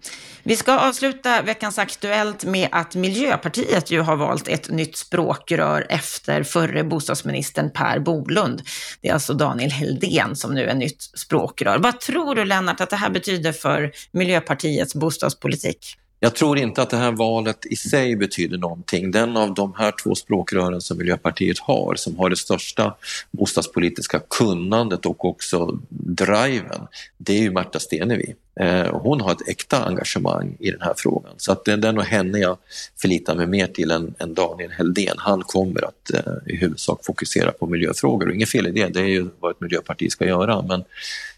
Vi 0.43 0.57
ska 0.57 0.79
avsluta 0.79 1.43
veckans 1.43 1.79
Aktuellt 1.79 2.45
med 2.45 2.69
att 2.73 2.95
Miljöpartiet 2.95 3.91
ju 3.91 4.01
har 4.01 4.17
valt 4.17 4.49
ett 4.49 4.71
nytt 4.71 4.97
språkrör 4.97 5.87
efter 5.89 6.43
förre 6.43 6.85
bostadsministern 6.85 7.71
Per 7.71 7.99
Bolund. 7.99 8.63
Det 9.01 9.09
är 9.09 9.15
alltså 9.15 9.35
Daniel 9.35 9.71
Heldén 9.71 10.37
som 10.37 10.55
nu 10.55 10.69
är 10.69 10.75
nytt 10.75 11.03
språkrör. 11.03 11.79
Vad 11.79 12.01
tror 12.01 12.35
du 12.35 12.45
Lennart 12.45 12.81
att 12.81 12.91
det 12.91 12.97
här 12.97 13.11
betyder 13.11 13.53
för 13.53 13.93
Miljöpartiets 14.13 14.95
bostadspolitik? 14.95 15.97
Jag 16.23 16.35
tror 16.35 16.59
inte 16.59 16.83
att 16.83 16.91
det 16.91 16.97
här 16.97 17.13
valet 17.13 17.67
i 17.67 17.77
sig 17.77 18.17
betyder 18.17 18.59
någonting. 18.59 19.11
Den 19.11 19.37
av 19.37 19.55
de 19.55 19.75
här 19.79 19.93
två 20.03 20.15
språkrören 20.15 20.81
som 20.81 20.99
Miljöpartiet 20.99 21.59
har, 21.59 21.95
som 21.95 22.19
har 22.19 22.31
det 22.31 22.37
största 22.37 22.95
bostadspolitiska 23.31 24.21
kunnandet 24.39 25.07
och 25.07 25.25
också 25.25 25.79
driven, 25.89 26.81
det 27.19 27.39
är 27.39 27.43
ju 27.43 27.51
Märta 27.51 27.79
Stenevi. 27.79 28.35
Eh, 28.61 29.01
hon 29.01 29.21
har 29.21 29.33
ett 29.33 29.49
äkta 29.49 29.85
engagemang 29.85 30.57
i 30.59 30.71
den 30.71 30.81
här 30.81 30.95
frågan. 30.97 31.33
Så 31.37 31.53
att 31.53 31.65
det 31.65 31.73
är 31.73 31.93
nog 31.93 32.05
henne 32.05 32.39
jag 32.39 32.57
förlitar 33.01 33.35
mig 33.35 33.47
mer 33.47 33.67
till 33.67 33.91
än, 33.91 34.15
än 34.19 34.35
Daniel 34.35 34.71
Heldén. 34.71 35.15
Han 35.19 35.43
kommer 35.43 35.85
att 35.85 36.15
eh, 36.15 36.53
i 36.55 36.57
huvudsak 36.57 37.05
fokusera 37.05 37.53
på 37.53 37.67
miljöfrågor 37.67 38.29
och 38.29 38.35
inget 38.35 38.49
fel 38.49 38.67
i 38.67 38.71
det, 38.71 38.89
det 38.89 39.01
är 39.01 39.05
ju 39.05 39.29
vad 39.41 39.51
ett 39.51 39.61
miljöparti 39.61 40.13
ska 40.13 40.27
göra. 40.27 40.63
Men 40.63 40.85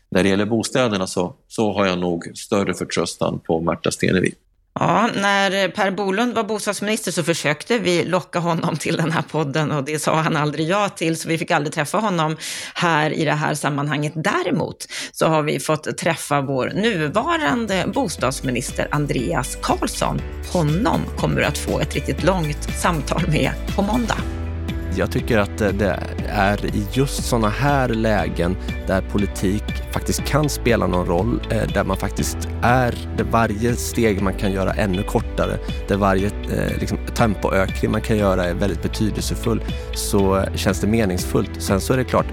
när 0.09 0.23
det 0.23 0.29
gäller 0.29 0.47
bostäderna 0.47 1.07
så, 1.07 1.35
så 1.49 1.73
har 1.73 1.87
jag 1.87 1.99
nog 1.99 2.31
större 2.35 2.75
förtröstan 2.75 3.41
på 3.47 3.61
Märta 3.61 3.91
Stenevi. 3.91 4.35
Ja, 4.81 5.09
när 5.15 5.65
eh, 5.65 5.71
Per 5.71 5.91
Bolund 5.91 6.35
var 6.35 6.45
bostadsminister 6.45 7.13
så 7.13 7.23
försökte 7.23 7.79
vi 7.79 8.05
locka 8.05 8.39
honom 8.39 8.77
till 8.77 8.97
den 8.97 9.13
här 9.13 9.23
podden 9.23 9.71
och 9.71 9.85
det 9.85 9.99
sa 9.99 10.15
han 10.15 10.37
aldrig 10.37 10.69
ja 10.69 10.89
till, 10.89 11.17
så 11.17 11.29
vi 11.29 11.39
fick 11.39 11.51
aldrig 11.51 11.75
träffa 11.75 11.99
honom 11.99 12.37
här 12.75 13.11
i 13.11 13.25
det 13.25 13.33
här 13.33 13.55
sammanhanget. 13.55 14.13
Däremot 14.17 14.87
så 15.13 15.27
har 15.27 15.43
vi 15.43 15.61
fått 15.61 15.99
träffa 15.99 16.41
vår 16.41 16.73
nuvarande 16.75 17.85
bostadsminister 17.95 18.89
Andreas 18.91 19.59
Karlsson. 19.63 20.21
Honom 20.53 21.01
kommer 21.17 21.41
du 21.41 21.45
att 21.45 21.59
få 21.59 21.81
ett 21.81 21.95
riktigt 21.95 22.25
långt 22.25 22.69
samtal 22.81 23.29
med 23.29 23.53
på 23.77 23.83
måndag. 23.83 24.42
Jag 24.97 25.11
tycker 25.11 25.39
att 25.39 25.59
det 25.59 25.99
är 26.29 26.67
i 26.67 26.87
just 26.93 27.25
sådana 27.25 27.49
här 27.49 27.89
lägen 27.89 28.57
där 28.87 29.03
politik 29.03 29.65
faktiskt 29.93 30.25
kan 30.25 30.49
spela 30.49 30.87
någon 30.87 31.07
roll, 31.07 31.41
eh, 31.51 31.63
där 31.75 31.85
man 31.85 31.97
faktiskt 31.97 32.49
är, 32.63 32.95
där 33.17 33.25
varje 33.25 33.77
steg 33.77 34.23
man 34.23 34.35
kan 34.35 34.53
göra 34.53 34.73
ännu 34.73 35.03
kortare, 35.03 35.59
där 35.89 35.97
varje 35.97 36.27
eh, 36.27 36.79
liksom, 36.81 36.99
tempoökning 37.15 37.91
man 37.91 38.01
kan 38.01 38.17
göra 38.17 38.45
är 38.45 38.55
väldigt 38.55 38.83
betydelsefull, 38.83 39.65
så 39.95 40.45
känns 40.55 40.81
det 40.81 40.87
meningsfullt. 40.87 41.51
Sen 41.59 41.81
så 41.81 41.93
är 41.93 41.97
det 41.97 42.05
klart, 42.05 42.27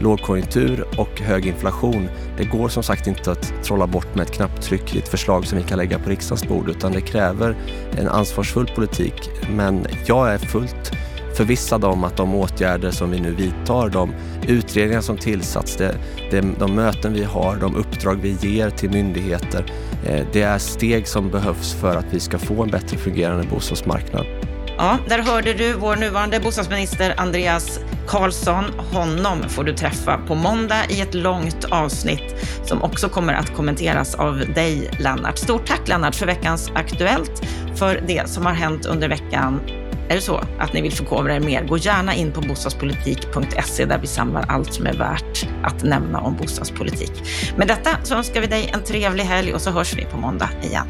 lågkonjunktur 0.00 0.86
och 0.98 1.20
hög 1.20 1.46
inflation, 1.46 2.08
det 2.38 2.44
går 2.44 2.68
som 2.68 2.82
sagt 2.82 3.06
inte 3.06 3.32
att 3.32 3.52
trolla 3.64 3.86
bort 3.86 4.14
med 4.14 4.26
ett 4.26 4.32
knapptryck 4.32 4.94
i 4.94 4.98
ett 4.98 5.08
förslag 5.08 5.46
som 5.46 5.58
vi 5.58 5.64
kan 5.64 5.78
lägga 5.78 5.98
på 5.98 6.10
riksdagens 6.10 6.48
bord, 6.48 6.68
utan 6.68 6.92
det 6.92 7.00
kräver 7.00 7.56
en 7.98 8.08
ansvarsfull 8.08 8.66
politik. 8.74 9.30
Men 9.50 9.86
jag 10.06 10.32
är 10.32 10.38
fullt 10.38 10.92
förvissad 11.36 11.84
om 11.84 12.04
att 12.04 12.16
de 12.16 12.34
åtgärder 12.34 12.90
som 12.90 13.10
vi 13.10 13.20
nu 13.20 13.34
vidtar, 13.34 13.88
de 13.88 14.14
utredningar 14.48 15.00
som 15.00 15.16
tillsatts, 15.16 15.76
det, 15.76 15.94
det, 16.30 16.40
de 16.40 16.74
möten 16.74 17.12
vi 17.12 17.24
har, 17.24 17.56
de 17.56 17.76
uppdrag 17.76 18.18
vi 18.22 18.36
ger 18.40 18.70
till 18.70 18.90
myndigheter, 18.90 19.72
eh, 20.06 20.26
det 20.32 20.42
är 20.42 20.58
steg 20.58 21.08
som 21.08 21.30
behövs 21.30 21.74
för 21.74 21.96
att 21.96 22.06
vi 22.10 22.20
ska 22.20 22.38
få 22.38 22.62
en 22.62 22.70
bättre 22.70 22.96
fungerande 22.96 23.46
bostadsmarknad. 23.46 24.26
Ja, 24.78 24.98
där 25.08 25.18
hörde 25.18 25.52
du 25.54 25.72
vår 25.72 25.96
nuvarande 25.96 26.40
bostadsminister 26.40 27.14
Andreas 27.16 27.80
Karlsson. 28.08 28.64
Honom 28.92 29.38
får 29.48 29.64
du 29.64 29.74
träffa 29.74 30.18
på 30.26 30.34
måndag 30.34 30.84
i 30.88 31.00
ett 31.00 31.14
långt 31.14 31.64
avsnitt 31.64 32.34
som 32.64 32.82
också 32.82 33.08
kommer 33.08 33.34
att 33.34 33.54
kommenteras 33.54 34.14
av 34.14 34.38
dig, 34.54 34.90
Lennart. 35.00 35.38
Stort 35.38 35.66
tack 35.66 35.88
Lennart 35.88 36.14
för 36.14 36.26
veckans 36.26 36.70
Aktuellt, 36.74 37.42
för 37.74 38.02
det 38.06 38.28
som 38.28 38.46
har 38.46 38.52
hänt 38.52 38.86
under 38.86 39.08
veckan 39.08 39.60
är 40.08 40.14
det 40.14 40.20
så 40.20 40.42
att 40.58 40.72
ni 40.72 40.80
vill 40.80 40.92
förkovra 40.92 41.34
er 41.34 41.40
mer, 41.40 41.64
gå 41.64 41.78
gärna 41.78 42.14
in 42.14 42.32
på 42.32 42.40
bostadspolitik.se 42.40 43.84
där 43.84 43.98
vi 43.98 44.06
samlar 44.06 44.44
allt 44.48 44.74
som 44.74 44.86
är 44.86 44.92
värt 44.92 45.48
att 45.62 45.82
nämna 45.82 46.20
om 46.20 46.36
bostadspolitik. 46.36 47.12
Med 47.56 47.68
detta 47.68 47.90
så 48.02 48.14
önskar 48.14 48.40
vi 48.40 48.46
dig 48.46 48.70
en 48.74 48.82
trevlig 48.82 49.24
helg 49.24 49.54
och 49.54 49.60
så 49.60 49.70
hörs 49.70 49.94
vi 49.96 50.04
på 50.04 50.16
måndag 50.16 50.50
igen. 50.62 50.86